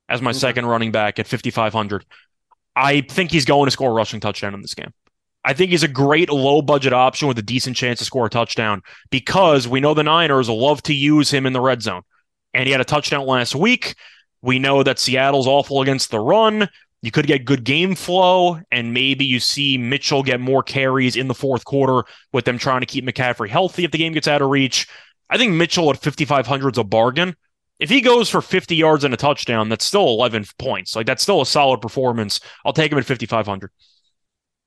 [0.08, 0.38] as my Okay.
[0.38, 2.04] second running back at 5,500.
[2.76, 4.92] I think he's going to score a rushing touchdown in this game.
[5.44, 8.30] I think he's a great low budget option with a decent chance to score a
[8.30, 12.02] touchdown because we know the Niners love to use him in the red zone.
[12.54, 13.94] And he had a touchdown last week.
[14.42, 16.68] We know that Seattle's awful against the run.
[17.04, 21.28] You could get good game flow, and maybe you see Mitchell get more carries in
[21.28, 24.40] the fourth quarter with them trying to keep McCaffrey healthy if the game gets out
[24.40, 24.88] of reach.
[25.28, 27.36] I think Mitchell at 5,500 is a bargain.
[27.78, 30.96] If he goes for 50 yards and a touchdown, that's still 11 points.
[30.96, 32.40] Like, that's still a solid performance.
[32.64, 33.70] I'll take him at 5,500.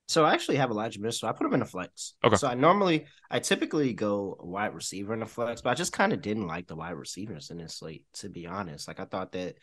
[0.07, 1.29] So I actually have Elijah Mitchell.
[1.29, 2.13] I put him in a flex.
[2.23, 2.35] Okay.
[2.35, 6.13] So I normally, I typically go wide receiver in a flex, but I just kind
[6.13, 8.87] of didn't like the wide receivers in this slate, to be honest.
[8.87, 9.55] Like I thought that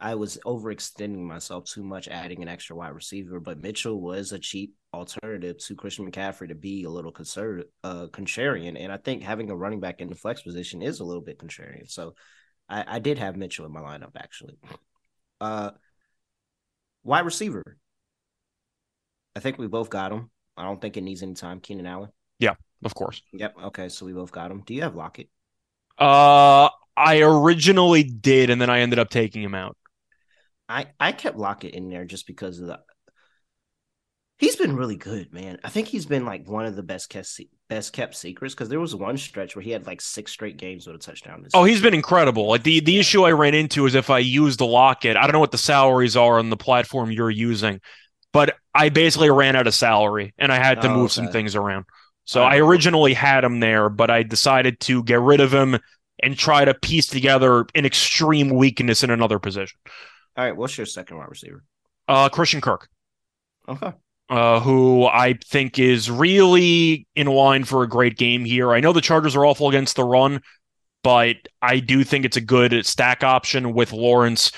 [0.00, 3.40] I was overextending myself too much, adding an extra wide receiver.
[3.40, 8.06] But Mitchell was a cheap alternative to Christian McCaffrey to be a little conservative, uh,
[8.06, 11.22] contrarian, and I think having a running back in the flex position is a little
[11.22, 11.90] bit contrarian.
[11.90, 12.14] So
[12.68, 14.56] I, I did have Mitchell in my lineup actually.
[15.40, 15.70] Uh,
[17.02, 17.78] wide receiver.
[19.34, 20.30] I think we both got him.
[20.56, 21.60] I don't think it needs any time.
[21.60, 22.10] Keenan Allen.
[22.40, 23.22] Yeah, of course.
[23.32, 23.54] Yep.
[23.66, 23.88] Okay.
[23.88, 24.62] So we both got him.
[24.66, 25.28] Do you have Lockett?
[25.96, 29.76] Uh, I originally did, and then I ended up taking him out.
[30.68, 32.80] I I kept Lockett in there just because of the.
[34.38, 35.58] He's been really good, man.
[35.64, 38.80] I think he's been like one of the best kept best kept secrets because there
[38.80, 41.42] was one stretch where he had like six straight games with a touchdown.
[41.42, 41.70] This Oh, season.
[41.74, 42.46] he's been incredible.
[42.48, 45.32] Like the the issue I ran into is if I used the Lockett, I don't
[45.32, 47.80] know what the salaries are on the platform you're using,
[48.32, 51.54] but I basically ran out of salary and I had to Oh, move some things
[51.56, 51.86] around.
[52.24, 55.78] So I originally had him there, but I decided to get rid of him
[56.22, 59.78] and try to piece together an extreme weakness in another position.
[60.38, 60.56] All right.
[60.56, 61.64] What's your second wide receiver?
[62.06, 62.88] Uh, Christian Kirk.
[63.68, 63.92] Okay.
[64.30, 68.72] uh, who I think is really in line for a great game here.
[68.72, 70.40] I know the Chargers are awful against the run,
[71.02, 74.52] but I do think it's a good stack option with Lawrence.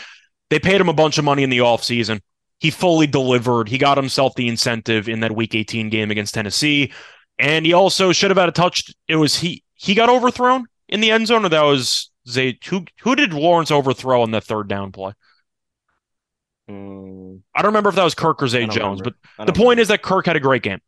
[0.50, 2.20] They paid him a bunch of money in the offseason.
[2.58, 3.70] He fully delivered.
[3.70, 6.92] He got himself the incentive in that week 18 game against Tennessee.
[7.38, 8.92] And he also should have had a touch.
[9.08, 12.58] It was he he got overthrown in the end zone, or that was Zay.
[12.66, 15.14] Who who did Lawrence overthrow on the third down play?
[16.70, 19.16] Mm, I don't remember if that was Kirk or Zay Jones, remember.
[19.38, 20.80] but the point is that Kirk had a great game.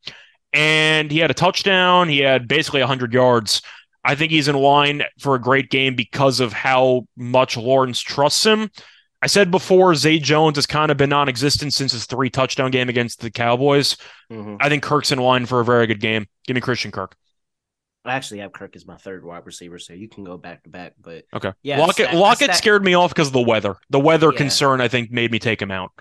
[0.52, 2.08] And he had a touchdown.
[2.08, 3.62] He had basically 100 yards.
[4.04, 8.44] I think he's in line for a great game because of how much Lawrence trusts
[8.44, 8.70] him.
[9.22, 12.70] I said before, Zay Jones has kind of been non existent since his three touchdown
[12.72, 13.96] game against the Cowboys.
[14.30, 14.56] Mhm.
[14.60, 16.26] I think Kirk's in line for a very good game.
[16.46, 17.14] Give me Christian Kirk.
[18.04, 20.68] I actually have Kirk as my third wide receiver, so you can go back to
[20.70, 20.94] back.
[21.00, 21.52] But Okay.
[21.62, 23.76] yeah, Lockett, stack- Lockett stack- scared me off because of the weather.
[23.90, 24.38] The weather Yeah.
[24.38, 25.92] concern, I think, made me take him out.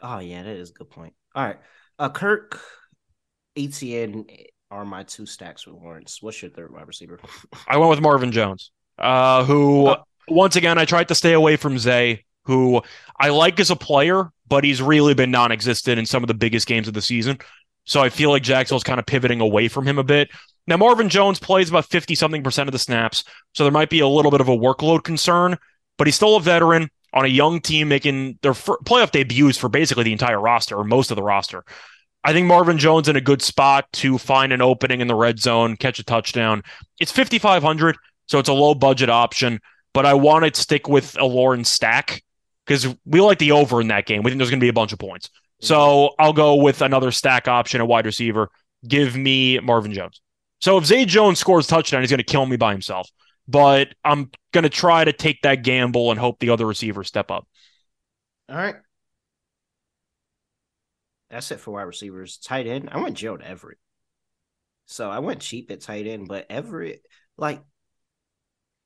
[0.00, 1.14] Oh yeah, that is a good point.
[1.34, 1.56] All right,
[1.98, 2.60] uh, Kirk,
[3.56, 4.26] ETN
[4.70, 6.18] are my two stacks with Lawrence.
[6.22, 7.18] What's your third wide receiver?
[7.66, 10.04] I went with Marvin Jones, uh, who Oh.
[10.28, 12.82] once again I tried to stay away from Zay, who
[13.18, 16.66] I like as a player, but he's really been non-existent in some of the biggest
[16.66, 17.38] games of the season.
[17.84, 20.30] So I feel like Jacksonville's kind of pivoting away from him a bit.
[20.68, 24.00] Now Marvin Jones plays about fifty something percent of the snaps, so there might be
[24.00, 25.56] a little bit of a workload concern,
[25.96, 30.04] but he's still a veteran on a young team making their playoff debuts for basically
[30.04, 31.64] the entire roster or most of the roster.
[32.22, 35.40] I think Marvin Jones in a good spot to find an opening in the red
[35.40, 36.62] zone, catch a touchdown.
[37.00, 37.96] It's 5,500,
[38.26, 39.60] so it's a low budget option,
[39.94, 42.22] but I want to stick with a Lawrence stack
[42.66, 44.22] because we like the over in that game.
[44.22, 45.30] We think there's going to be a bunch of points.
[45.62, 48.50] So I'll go with another stack option, a wide receiver.
[48.86, 50.20] Give me Marvin Jones.
[50.60, 53.08] So if Zay Jones scores touchdown, he's going to kill me by himself.
[53.46, 57.30] But I'm going to try to take that gamble and hope the other receivers step
[57.30, 57.46] up.
[58.48, 58.76] All right,
[61.30, 62.38] that's it for wide receivers.
[62.38, 63.78] Tight end, I went Gerald Everett.
[64.86, 67.02] So I went cheap at tight end, but Everett,
[67.36, 67.62] like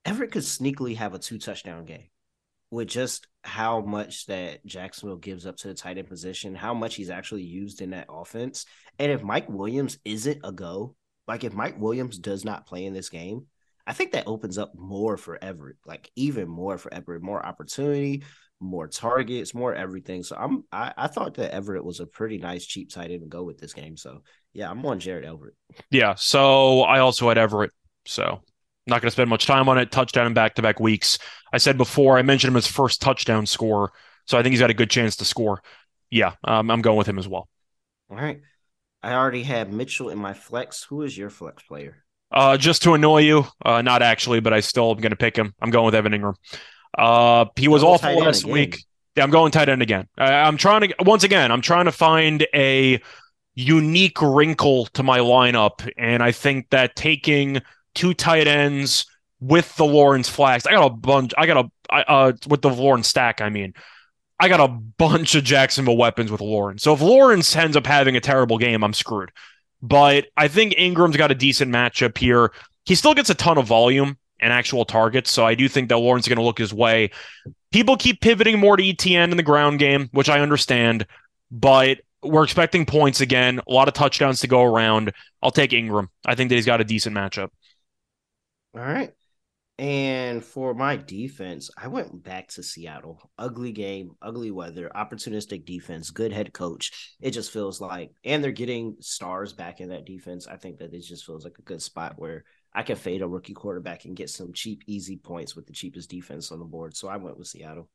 [0.05, 2.09] Everett, could sneakily have a two touchdown game
[2.73, 6.97] with just how much that Jacksonville gives up to the tight end position, how much
[6.97, 8.67] he's actually used in that offense.
[8.99, 10.97] And if Mike Williams isn't a go,
[11.27, 13.47] like if Mike Williams does not play in this game,
[13.87, 18.25] I think that opens up more for Everett, like even more for Everett, more opportunity,
[18.61, 20.23] more targets, more everything.
[20.23, 23.29] So I'm I, I thought that Everett was a pretty nice cheap tight end to
[23.29, 23.97] go with this game.
[23.97, 25.55] So yeah, I'm on Jared Everett.
[25.91, 26.15] Yeah.
[26.15, 27.73] So I also had Everett.
[28.07, 28.43] So
[28.87, 29.91] not going to spend much time on it.
[29.91, 31.19] Touchdown in back to back weeks.
[31.53, 33.93] I said before, I mentioned him as first touchdown scorer.
[34.27, 35.63] So I think he's got a good chance to score.
[36.11, 37.49] Yeah, um, I'm going with him as well.
[38.11, 38.41] All right.
[39.03, 40.85] I already had Mitchell in my flex.
[40.85, 42.05] Who is your flex player?
[42.31, 45.37] Uh, just to annoy you, uh, not actually, but I still am going to pick
[45.37, 45.55] him.
[45.61, 46.35] I'm going with Evan Engram.
[46.97, 48.53] Uh, he was awful last again.
[48.53, 48.85] week.
[49.17, 50.09] Yeah, I'm going tight end again.
[50.17, 51.53] I, I'm trying to once again.
[51.53, 53.01] I'm trying to find a
[53.55, 57.61] unique wrinkle to my lineup, and I think that taking
[57.95, 59.05] two tight ends
[59.41, 61.33] with the Lawrence flags, I got a bunch.
[61.37, 63.43] I got a I, uh with the Lawrence stack.
[63.43, 63.75] I mean,
[64.43, 66.83] I got a bunch of Jacksonville weapons with Lawrence.
[66.83, 69.31] So if Lawrence ends up having a terrible game, I'm screwed.
[69.81, 72.51] But I think Engram's got a decent matchup here.
[72.85, 75.99] He still gets a ton of volume and actual targets, so I do think that
[75.99, 77.13] Lawrence is going to look his way.
[77.71, 81.07] People keep pivoting more to Etienne in the ground game, which I understand,
[81.53, 85.13] but we're expecting points again, a lot of touchdowns to go around.
[85.41, 86.11] I'll take Ingram.
[86.27, 87.51] I think that he's got a decent matchup.
[88.75, 89.13] All right.
[89.79, 93.31] And for my defense, I went back to Seattle.
[93.39, 97.17] Ugly game, ugly weather, opportunistic defense, good head coach.
[97.21, 100.47] It just feels like, and they're getting stars back in that defense.
[100.47, 102.45] I think that it just feels like a good spot where
[102.75, 106.11] I can fade a rookie quarterback and get some cheap, easy points with the cheapest
[106.11, 106.95] defense on the board.
[106.97, 107.89] So I went with Seattle.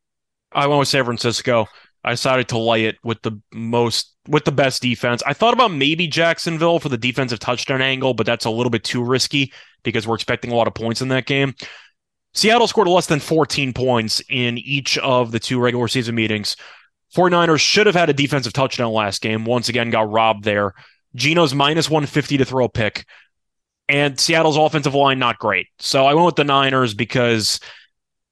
[0.52, 1.68] I went with San Francisco.
[2.08, 5.22] I decided to lay it with the most with the best defense.
[5.26, 8.86] I thought about maybe Jacksonville for the defensive touchdown angle, but that's a little bit
[8.86, 9.52] too risky
[9.84, 11.54] because we're expecting a lot of points in that game.
[12.34, 16.56] Seattle scored less than 14 points in each of the two regular season meetings.
[17.14, 19.44] 49ers should have had a defensive touchdown last game.
[19.44, 20.74] Once again, got robbed there.
[21.14, 23.06] Geno's minus 150 to throw a pick.
[23.90, 25.68] And Seattle's offensive line, not great.
[25.80, 27.60] So I went with the Niners because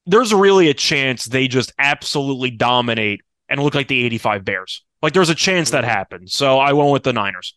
[0.06, 4.84] there's really a chance they just absolutely dominate and look like the 85 Bears.
[5.02, 6.34] Like there's a chance that happens.
[6.34, 7.54] So I went with the Niners.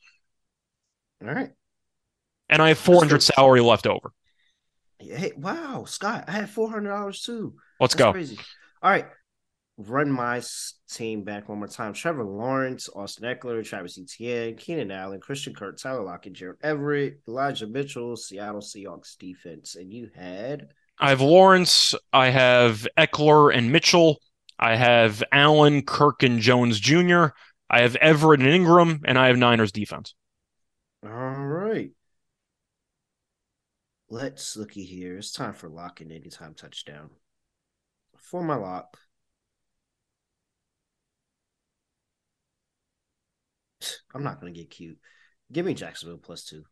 [1.21, 1.51] All right.
[2.49, 4.11] And I have 400 salary left over.
[4.99, 7.55] Hey, wow, Scott, I had four hundred dollars too.
[7.79, 8.11] Let's That's go.
[8.11, 8.37] Crazy.
[8.83, 9.05] All right,
[9.77, 10.41] run my
[10.89, 11.93] team back one more time.
[11.93, 17.67] Trevor Lawrence, Austin Ekeler, Travis Etienne, Keenan Allen, Christian Kirk, Tyler Lockett, Gerald Everett, Elijah
[17.67, 20.67] Mitchell, Seattle Seahawks defense, and you had
[20.99, 24.19] I have Lawrence, I have Ekeler and Mitchell,
[24.59, 27.27] I have Allen, Kirk, and Jones Jr.,
[27.69, 30.15] I have Everett and Engram, and I have Niners defense.
[31.03, 31.91] all right.
[34.09, 35.17] Let's looky here.
[35.17, 37.11] It's time for lock and anytime touchdown.
[38.17, 38.97] For my lock,
[44.13, 44.97] I'm not gonna get cute.
[45.51, 46.63] Give me Jacksonville plus two.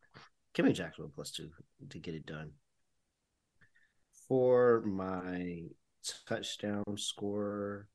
[0.53, 1.51] Give me Jacksonville plus two
[1.89, 2.51] to get it done.
[4.27, 5.67] For my
[6.27, 7.87] touchdown score.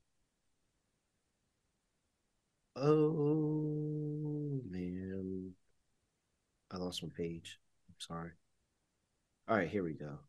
[2.75, 5.53] Oh man.
[6.71, 7.59] I lost my page.
[7.87, 8.31] I'm sorry.
[9.47, 10.19] All right, here we go.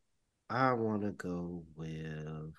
[0.51, 2.55] I want to go with.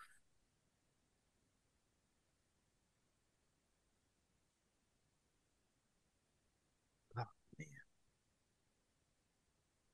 [7.17, 7.25] Oh,
[7.59, 7.67] man.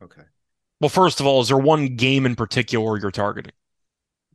[0.03, 0.22] Okay.
[0.80, 3.53] Well, first of all, is there one game in particular you're targeting?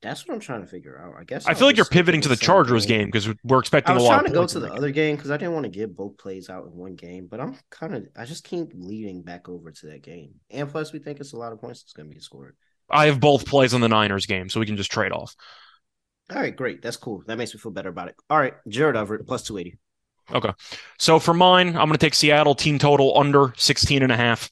[0.03, 1.15] That's what I'm trying to figure out.
[1.19, 3.99] I guess I feel like you're pivoting to the Chargers game because we're expecting a
[3.99, 4.03] lot.
[4.03, 5.71] I was lot trying to go to the other game because I didn't want to
[5.71, 9.23] get both plays out in one game, but I'm kind of I just keep leading
[9.23, 11.95] back over to that game, and plus we think it's a lot of points that's
[11.95, 12.57] going to be scored.
[12.91, 15.35] I have both plays on the Niners game, so we can just trade off.
[16.31, 17.23] All right, great, that's cool.
[17.27, 18.17] That makes me feel better about it.
[18.29, 19.79] All right, Gerald Everett plus two eighty.
[20.33, 20.51] Okay,
[20.99, 24.51] So for mine, I'm going to take Seattle team total under 16 and a half.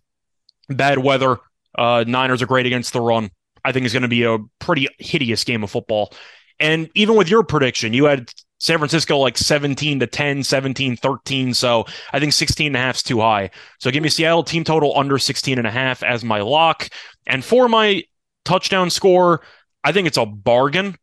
[0.68, 1.38] Bad weather.
[1.76, 3.30] Uh, Niners are great against the run.
[3.64, 6.12] I think it's going to be a pretty hideous game of football.
[6.60, 11.54] And even with your prediction, you had San Francisco like 17 to 10, 17, 13.
[11.54, 13.50] So I think 16 and a half is too high.
[13.80, 16.88] So give me Seattle team total under 16 and a half as my lock.
[17.26, 18.04] And for my
[18.44, 19.42] touchdown score,
[19.82, 20.96] I think it's a bargain.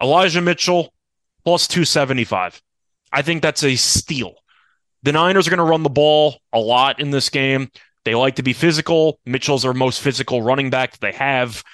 [0.00, 0.92] Elijah Mitchell
[1.44, 2.60] plus 275.
[3.12, 4.34] I think that's a steal.
[5.02, 7.70] The Niners are going to run the ball a lot in this game.
[8.04, 9.18] They like to be physical.
[9.24, 11.64] Mitchell's their most physical running back that they have.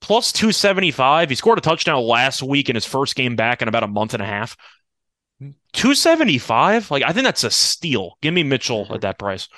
[0.00, 1.28] Plus 275.
[1.28, 4.14] He scored a touchdown last week in his first game back in about a month
[4.14, 4.56] and a half.
[5.72, 6.90] 275?
[6.90, 8.16] Like, I think that's a steal.
[8.20, 9.48] Give me Mitchell at that price.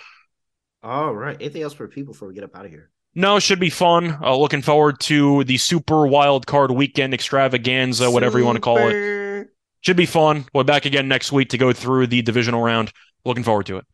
[0.83, 2.91] All right, anything else for people before we get up out of here?
[3.15, 4.19] No, should be fun.
[4.23, 8.79] Uh, looking forward to the super wild card weekend extravaganza, whatever you want to call
[8.79, 9.49] it.
[9.83, 10.47] Should be fun.
[10.55, 12.93] We're back again next week to go through the divisional round.
[13.25, 13.85] Looking forward to it.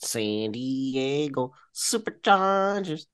[0.00, 3.06] San Diego Superchargers.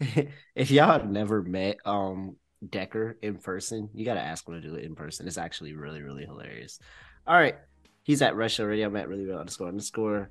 [0.54, 2.36] If y'all have never met um
[2.68, 5.26] Decker in person, you gotta ask him to do it in person.
[5.26, 6.78] It's actually really, really hilarious.
[7.26, 7.56] All right.
[8.02, 8.88] He's at Rush Radio.
[8.88, 10.30] I'm at really real underscore underscore.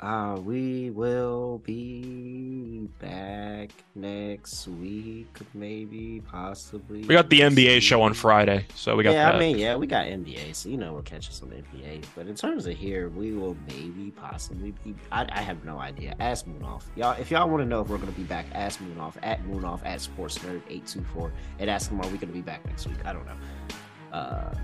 [0.00, 7.00] Uh, we will be back next week, maybe, possibly.
[7.00, 8.14] We got the NBA show on.
[8.14, 9.34] Friday, so we got yeah, that.
[9.34, 12.04] I mean, yeah, we got NBA, so you know we'll catch us on NBA.
[12.14, 14.94] But in terms of here, we will maybe possibly be.
[15.10, 16.14] I, I have no idea.
[16.20, 17.20] Ask Moonoff, y'all.
[17.20, 20.00] If y'all want to know if we're gonna be back, ask Moonoff at Moonoff at
[20.00, 23.04] Sports Nerd eight two four, and ask him are we gonna be back next week.
[23.04, 24.16] I don't know.
[24.16, 24.54] Uh,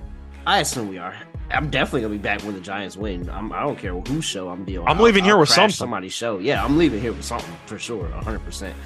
[0.47, 1.17] I assume we are.
[1.51, 3.29] I'm definitely gonna be back when the Giants win.
[3.31, 4.89] I'm, I don't care whose show I'm dealing.
[4.89, 5.75] I'm leaving here with something.
[5.75, 6.39] Somebody's show.
[6.39, 8.45] Yeah, I'm leaving here with something for sure, 100.
[8.45, 8.77] percent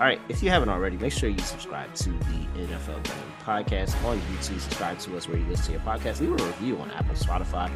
[0.00, 4.02] all right, if you haven't already, make sure you subscribe to the NFL Gambling Podcast
[4.02, 4.58] on YouTube.
[4.58, 6.20] Subscribe to us where you listen to your podcast.
[6.20, 7.70] Leave a review on Apple, Spotify.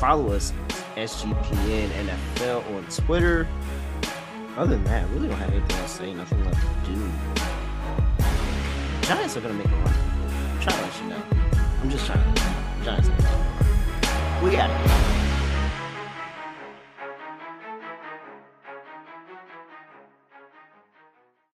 [0.00, 0.52] Follow us,
[0.96, 3.46] SGPN NFL on Twitter.
[4.56, 6.14] Other than that, I really don't have anything else to say.
[6.14, 7.12] Nothing left to do.
[9.06, 9.94] Giants are going to make a run.
[9.94, 11.37] I'm trying to let you know.
[11.88, 14.44] I'm just trying to going to.
[14.44, 15.17] We got it.